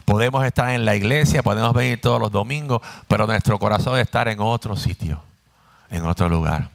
[0.05, 4.29] Podemos estar en la iglesia, podemos venir todos los domingos, pero nuestro corazón debe estar
[4.29, 5.23] en otro sitio,
[5.91, 6.71] en otro lugar,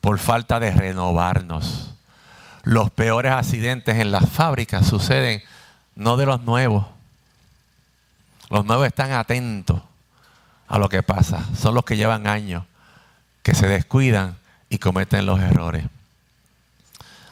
[0.00, 1.94] por falta de renovarnos.
[2.62, 5.42] Los peores accidentes en las fábricas suceden
[5.94, 6.86] no de los nuevos.
[8.50, 9.82] Los nuevos están atentos
[10.68, 11.44] a lo que pasa.
[11.56, 12.64] Son los que llevan años,
[13.42, 14.36] que se descuidan
[14.68, 15.84] y cometen los errores.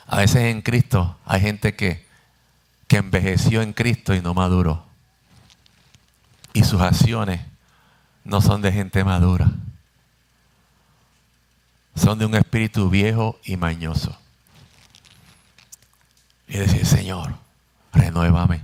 [0.06, 2.04] A veces en Cristo hay gente que,
[2.86, 4.84] que envejeció en Cristo y no maduró.
[6.52, 7.40] Y sus acciones
[8.24, 9.51] no son de gente madura.
[11.94, 14.16] Son de un espíritu viejo y mañoso.
[16.48, 17.34] Y decir, Señor,
[17.92, 18.60] renuévame.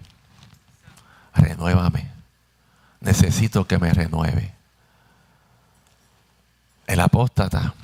[1.35, 2.11] Renuévame.
[3.01, 4.55] Necesito que me renueve.
[6.87, 7.75] El apóstata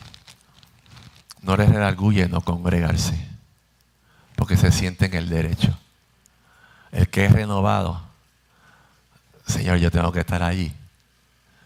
[1.42, 3.28] no le redarguye no congregarse,
[4.34, 5.78] porque se siente en el derecho.
[6.90, 8.02] El que es renovado,
[9.46, 10.72] Señor, yo tengo que estar allí.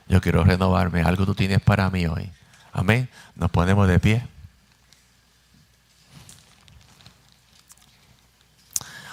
[0.09, 1.03] Yo quiero renovarme.
[1.03, 2.31] Algo tú tienes para mí hoy.
[2.73, 3.09] Amén.
[3.35, 4.27] Nos ponemos de pie.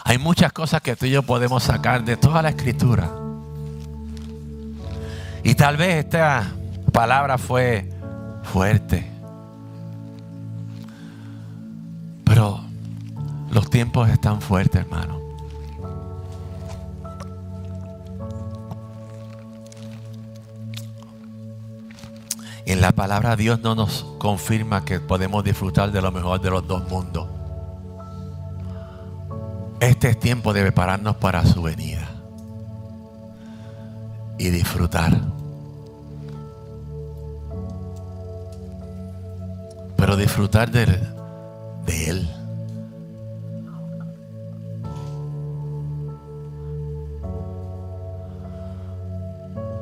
[0.04, 3.10] Hay muchas cosas que tú y yo podemos sacar de toda la escritura.
[5.44, 6.52] Y tal vez esta
[6.92, 7.90] palabra fue
[8.44, 9.12] fuerte.
[12.24, 12.64] Pero
[13.50, 15.25] los tiempos están fuertes, hermano.
[22.66, 26.68] En la palabra Dios no nos confirma que podemos disfrutar de lo mejor de los
[26.68, 27.28] dos mundos.
[29.80, 32.10] Este es tiempo de prepararnos para su venida
[34.40, 35.16] y disfrutar.
[39.96, 40.86] Pero disfrutar de,
[41.86, 42.30] de Él.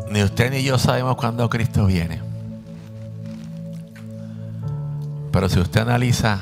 [0.09, 2.32] Ni usted ni yo sabemos cuándo Cristo viene.
[5.33, 6.39] Pero si usted analiza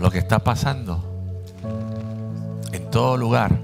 [0.00, 1.08] lo que está pasando,
[2.90, 3.56] todo lugar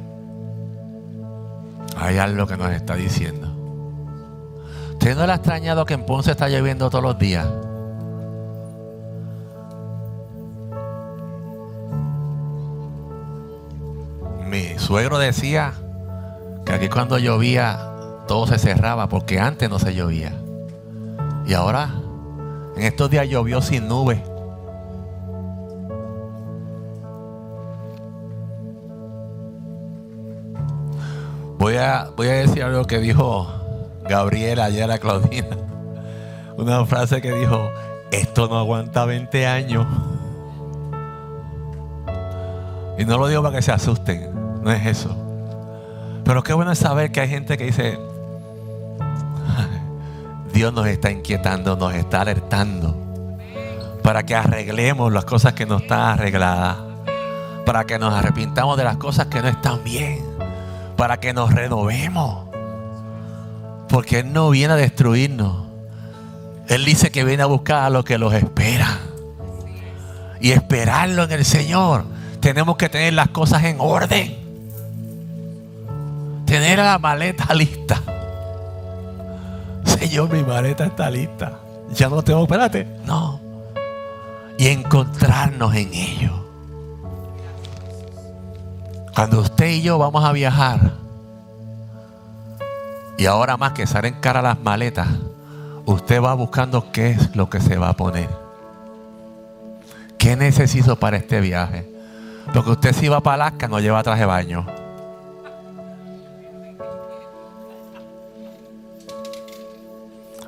[1.96, 3.48] hay algo que nos está diciendo.
[4.92, 7.46] ¿Usted no le ha extrañado que en Ponce está lloviendo todos los días?
[14.46, 15.72] Mi suegro decía
[16.64, 17.78] que aquí cuando llovía
[18.28, 20.32] todo se cerraba porque antes no se llovía.
[21.46, 21.90] Y ahora,
[22.76, 24.20] en estos días llovió sin nubes.
[31.58, 33.46] Voy a, voy a decir algo que dijo
[34.08, 35.56] Gabriel ayer a Claudina.
[36.58, 37.70] Una frase que dijo,
[38.10, 39.86] esto no aguanta 20 años.
[42.98, 44.30] Y no lo digo para que se asusten,
[44.62, 45.16] no es eso.
[46.24, 47.98] Pero qué bueno saber que hay gente que dice,
[50.55, 52.96] Dios nos está inquietando, nos está alertando
[54.02, 56.78] para que arreglemos las cosas que no están arregladas,
[57.66, 60.34] para que nos arrepintamos de las cosas que no están bien
[60.96, 62.48] para que nos renovemos.
[63.88, 65.66] Porque Él no viene a destruirnos.
[66.68, 69.00] Él dice que viene a buscar a los que los espera.
[70.40, 72.05] Y esperarlo en el Señor.
[72.40, 74.36] Tenemos que tener las cosas en orden.
[76.46, 78.00] Tener la maleta lista.
[80.05, 81.61] Señor, mi maleta está lista.
[81.94, 82.86] Ya no tengo, espérate.
[83.07, 83.40] No.
[84.59, 86.44] Y encontrarnos en ello.
[89.14, 90.92] Cuando usted y yo vamos a viajar,
[93.16, 95.09] y ahora más que salen cara las maletas,
[95.86, 98.28] usted va buscando qué es lo que se va a poner.
[100.18, 101.90] ¿Qué necesito para este viaje?
[102.52, 104.84] Porque usted si va para Alaska no lleva traje de baño.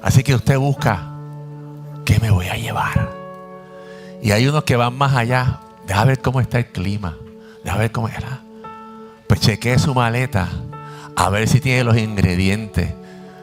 [0.06, 1.02] Así que usted busca
[2.04, 3.10] qué me voy a llevar.
[4.22, 5.58] Y hay unos que van más allá.
[5.84, 7.16] Deja ver cómo está el clima.
[7.64, 8.40] Deja ver cómo era.
[9.26, 10.48] Pues chequee su maleta
[11.16, 12.94] a ver si tiene los ingredientes,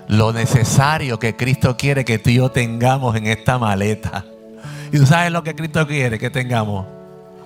[0.08, 4.24] lo necesario que Cristo quiere que tú y yo tengamos en esta maleta.
[4.90, 6.86] ¿Y tú sabes lo que Cristo quiere que tengamos?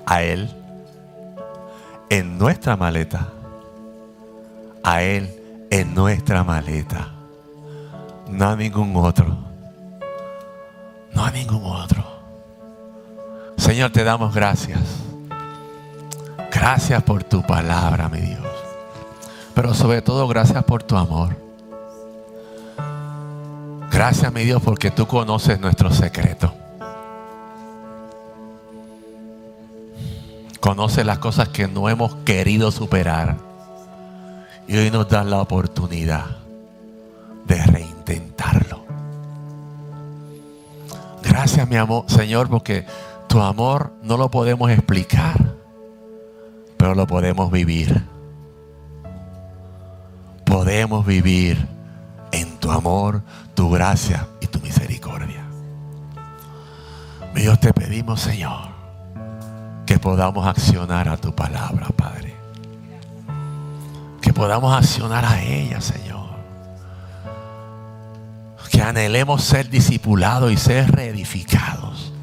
[0.06, 0.48] A Él.
[2.12, 3.30] En nuestra maleta.
[4.84, 5.34] a Él
[5.72, 7.17] en nuestra maleta.
[8.30, 9.38] No a ningún otro.
[11.14, 12.04] No a ningún otro.
[13.58, 14.80] Señor, te damos gracias.
[16.52, 18.40] Gracias por tu palabra, mi Dios.
[19.54, 21.36] Pero sobre todo, gracias por tu amor.
[23.92, 26.54] Gracias, mi Dios, porque tú conoces nuestro secreto.
[30.60, 33.38] Conoces las cosas que no hemos querido superar.
[34.68, 36.26] Y hoy nos das la oportunidad
[37.46, 37.87] de reintentarlo.
[41.38, 42.84] Gracias, mi amor, Señor, porque
[43.30, 45.38] tu amor no lo podemos explicar,
[46.78, 48.04] pero lo podemos vivir.
[50.46, 51.64] Podemos vivir
[52.32, 53.22] en tu amor,
[53.54, 55.46] tu gracia y tu misericordia.
[57.36, 58.70] Mi Dios, te pedimos, Señor,
[59.86, 62.36] que podamos accionar a tu palabra, Padre.
[64.22, 66.17] Que podamos accionar a ella, Señor.
[68.70, 72.14] Que anhelemos ser discipulados y ser reedificados.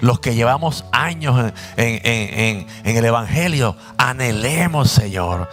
[0.00, 5.48] Los que llevamos años en, el Evangelio, anhelemos, Señor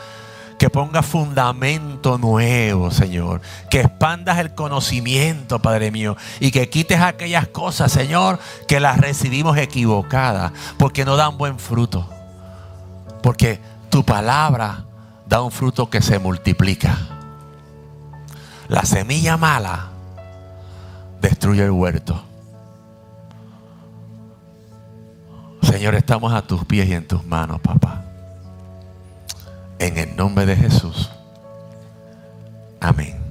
[0.57, 3.41] que ponga fundamento nuevo, Señor.
[3.69, 6.17] Que expandas el conocimiento, Padre mío.
[6.39, 10.51] Y que quites aquellas cosas, Señor, que las recibimos equivocadas.
[10.79, 12.09] Porque no dan buen fruto.
[13.21, 13.59] Porque
[13.91, 14.85] tu palabra
[15.27, 16.97] da un fruto que se multiplica.
[18.67, 19.91] La semilla mala
[21.21, 22.21] destruye el huerto.
[25.61, 28.05] Señor, estamos a tus pies y en tus manos, papá.
[29.79, 31.11] En el nombre de Jesús.
[32.79, 33.26] Amén.